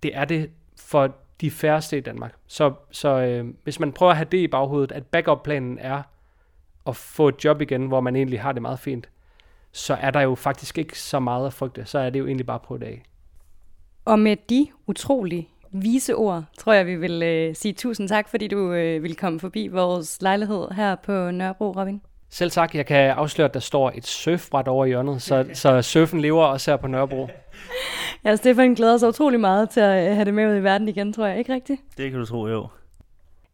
Det 0.02 0.16
er 0.16 0.24
det 0.24 0.50
for 0.76 1.14
de 1.40 1.50
færreste 1.50 1.98
i 1.98 2.00
Danmark. 2.00 2.34
Så, 2.46 2.72
så 2.90 3.08
øh, 3.08 3.54
hvis 3.64 3.80
man 3.80 3.92
prøver 3.92 4.10
at 4.10 4.16
have 4.16 4.28
det 4.32 4.38
i 4.38 4.48
baghovedet, 4.48 4.92
at 4.92 5.06
backup-planen 5.06 5.78
er 5.78 6.02
at 6.86 6.96
få 6.96 7.28
et 7.28 7.44
job 7.44 7.60
igen, 7.60 7.86
hvor 7.86 8.00
man 8.00 8.16
egentlig 8.16 8.40
har 8.40 8.52
det 8.52 8.62
meget 8.62 8.78
fint, 8.78 9.08
så 9.72 9.94
er 9.94 10.10
der 10.10 10.20
jo 10.20 10.34
faktisk 10.34 10.78
ikke 10.78 10.98
så 10.98 11.20
meget 11.20 11.46
at 11.46 11.52
frygte. 11.52 11.84
Så 11.84 11.98
er 11.98 12.10
det 12.10 12.18
jo 12.18 12.26
egentlig 12.26 12.46
bare 12.46 12.60
på 12.60 12.76
det. 12.76 13.00
Og 14.04 14.18
med 14.18 14.36
de 14.50 14.66
utrolig 14.86 15.50
vise 15.72 16.14
ord, 16.14 16.44
tror 16.58 16.72
jeg, 16.72 16.86
vi 16.86 16.96
vil 16.96 17.22
øh, 17.22 17.54
sige 17.54 17.72
tusind 17.74 18.08
tak, 18.08 18.28
fordi 18.28 18.48
du 18.48 18.72
øh, 18.72 19.02
vil 19.02 19.16
komme 19.16 19.40
forbi 19.40 19.68
vores 19.68 20.22
lejlighed 20.22 20.68
her 20.70 20.94
på 20.94 21.30
Nørrebro, 21.30 21.72
Robin. 21.72 22.00
Selv 22.34 22.50
tak. 22.50 22.74
Jeg 22.74 22.86
kan 22.86 23.10
afsløre, 23.10 23.48
at 23.48 23.54
der 23.54 23.60
står 23.60 23.92
et 23.94 24.06
surfbræt 24.06 24.68
over 24.68 24.84
i 24.84 24.88
hjørnet, 24.88 25.22
så, 25.22 25.46
så 25.62 25.82
surfen 25.82 26.20
lever 26.20 26.44
også 26.44 26.70
her 26.70 26.76
på 26.76 26.86
Nørrebro. 26.86 27.28
Ja, 28.24 28.36
Stefan 28.36 28.74
glæder 28.74 28.96
sig 28.96 29.08
utrolig 29.08 29.40
meget 29.40 29.70
til 29.70 29.80
at 29.80 30.10
øh, 30.10 30.14
have 30.14 30.24
det 30.24 30.34
med 30.34 30.50
ud 30.50 30.56
i 30.56 30.62
verden 30.62 30.88
igen, 30.88 31.12
tror 31.12 31.26
jeg. 31.26 31.38
Ikke 31.38 31.54
rigtigt? 31.54 31.80
Det 31.96 32.10
kan 32.10 32.20
du 32.20 32.26
tro, 32.26 32.46
jo. 32.48 32.66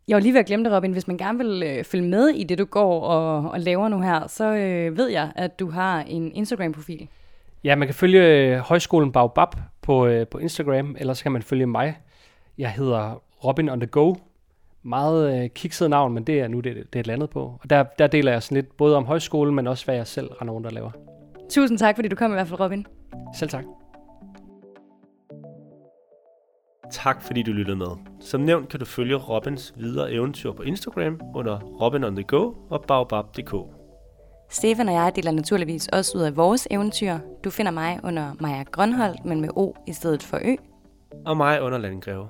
Jeg 0.08 0.14
var 0.14 0.20
lige 0.20 0.32
ved 0.32 0.40
at 0.40 0.46
glemme 0.46 0.64
det, 0.64 0.76
Robin. 0.76 0.92
Hvis 0.92 1.06
man 1.06 1.16
gerne 1.16 1.38
vil 1.38 1.62
øh, 1.62 1.84
følge 1.84 2.04
med 2.04 2.28
i 2.28 2.44
det, 2.44 2.58
du 2.58 2.64
går 2.64 3.00
og, 3.00 3.50
og 3.50 3.60
laver 3.60 3.88
nu 3.88 4.00
her, 4.00 4.26
så 4.26 4.44
øh, 4.44 4.96
ved 4.96 5.08
jeg, 5.08 5.32
at 5.36 5.60
du 5.60 5.70
har 5.70 6.00
en 6.00 6.32
Instagram-profil. 6.34 7.08
Ja, 7.64 7.76
man 7.76 7.88
kan 7.88 7.94
følge 7.94 8.20
øh, 8.20 8.58
Højskolen 8.58 9.12
Baobab 9.12 9.48
på, 9.82 10.06
øh, 10.06 10.26
på 10.26 10.38
Instagram, 10.38 10.96
eller 10.98 11.14
så 11.14 11.22
kan 11.22 11.32
man 11.32 11.42
følge 11.42 11.66
mig. 11.66 11.96
Jeg 12.58 12.70
hedder 12.70 13.22
Robin 13.44 13.68
on 13.68 13.80
the 13.80 13.86
Go. 13.86 14.14
Meget 14.82 15.42
øh, 15.42 15.50
kikset 15.50 15.90
navn, 15.90 16.14
men 16.14 16.24
det 16.24 16.40
er 16.40 16.48
nu 16.48 16.60
det, 16.60 16.76
det 16.76 16.96
er 16.96 17.00
et 17.00 17.10
andet 17.10 17.30
på. 17.30 17.40
Og 17.40 17.70
der, 17.70 17.84
der 17.98 18.06
deler 18.06 18.32
jeg 18.32 18.42
sådan 18.42 18.54
lidt 18.54 18.76
både 18.76 18.96
om 18.96 19.04
højskolen, 19.04 19.54
men 19.54 19.66
også 19.66 19.84
hvad 19.84 19.94
jeg 19.94 20.06
selv 20.06 20.26
render 20.26 20.54
rundt 20.54 20.66
og 20.66 20.72
laver. 20.72 20.90
Tusind 21.50 21.78
tak, 21.78 21.94
fordi 21.94 22.08
du 22.08 22.16
kom 22.16 22.30
i 22.30 22.34
hvert 22.34 22.48
fald, 22.48 22.60
Robin. 22.60 22.86
Selv 23.34 23.50
tak. 23.50 23.64
Tak 26.90 27.22
fordi 27.22 27.42
du 27.42 27.52
lyttede 27.52 27.76
med. 27.76 27.86
Som 28.20 28.40
nævnt 28.40 28.68
kan 28.68 28.80
du 28.80 28.86
følge 28.86 29.16
Robins 29.16 29.74
videre 29.76 30.12
eventyr 30.12 30.52
på 30.52 30.62
Instagram 30.62 31.20
under 31.34 31.58
Robin 31.58 32.04
on 32.04 32.16
the 32.16 32.24
Go 32.24 32.52
og 32.70 32.84
baobab.dk. 32.88 33.54
Stefan 34.50 34.88
og 34.88 34.94
jeg 34.94 35.12
deler 35.16 35.30
naturligvis 35.30 35.88
også 35.88 36.18
ud 36.18 36.22
af 36.22 36.36
vores 36.36 36.68
eventyr. 36.70 37.18
Du 37.44 37.50
finder 37.50 37.72
mig 37.72 38.00
under 38.04 38.32
Maja 38.40 38.62
Grønholdt, 38.62 39.24
men 39.24 39.40
med 39.40 39.48
O 39.56 39.74
i 39.86 39.92
stedet 39.92 40.22
for 40.22 40.38
Ø. 40.44 40.54
Og 41.26 41.36
mig 41.36 41.62
under 41.62 41.78
Landgreve. 41.78 42.28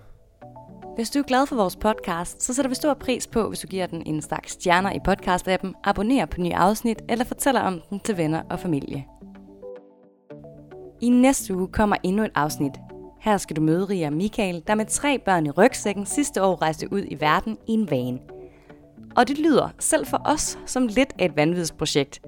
Hvis 1.00 1.10
du 1.10 1.18
er 1.18 1.22
glad 1.22 1.46
for 1.46 1.56
vores 1.56 1.76
podcast, 1.76 2.42
så 2.42 2.54
sætter 2.54 2.68
vi 2.68 2.74
stor 2.74 2.94
pris 2.94 3.26
på, 3.26 3.48
hvis 3.48 3.58
du 3.58 3.66
giver 3.66 3.86
den 3.86 4.02
en 4.06 4.22
stak 4.22 4.48
stjerner 4.48 4.92
i 4.92 4.98
podcast-appen, 5.08 5.72
abonnerer 5.84 6.26
på 6.26 6.40
nye 6.40 6.54
afsnit 6.54 7.02
eller 7.08 7.24
fortæller 7.24 7.60
om 7.60 7.80
den 7.90 8.00
til 8.00 8.16
venner 8.16 8.42
og 8.50 8.60
familie. 8.60 9.04
I 11.00 11.08
næste 11.08 11.56
uge 11.56 11.68
kommer 11.68 11.96
endnu 12.02 12.24
et 12.24 12.30
afsnit. 12.34 12.72
Her 13.20 13.36
skal 13.36 13.56
du 13.56 13.60
møde 13.60 13.84
Ria 13.84 14.10
Michael, 14.10 14.62
der 14.66 14.74
med 14.74 14.86
tre 14.86 15.18
børn 15.18 15.46
i 15.46 15.50
rygsækken 15.50 16.06
sidste 16.06 16.42
år 16.42 16.62
rejste 16.62 16.92
ud 16.92 17.02
i 17.08 17.20
verden 17.20 17.58
i 17.68 17.72
en 17.72 17.90
van. 17.90 18.20
Og 19.16 19.28
det 19.28 19.38
lyder, 19.38 19.68
selv 19.78 20.06
for 20.06 20.22
os, 20.24 20.58
som 20.66 20.86
lidt 20.86 21.12
af 21.18 21.24
et 21.24 21.36
vanvidsprojekt. 21.36 22.20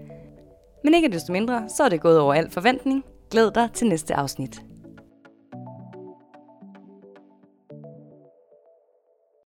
Men 0.84 0.94
ikke 0.94 1.08
desto 1.08 1.32
mindre, 1.32 1.68
så 1.68 1.84
er 1.84 1.88
det 1.88 2.00
gået 2.00 2.20
over 2.20 2.34
al 2.34 2.50
forventning. 2.50 3.04
Glæd 3.30 3.50
dig 3.50 3.68
til 3.74 3.86
næste 3.86 4.14
afsnit. 4.14 4.62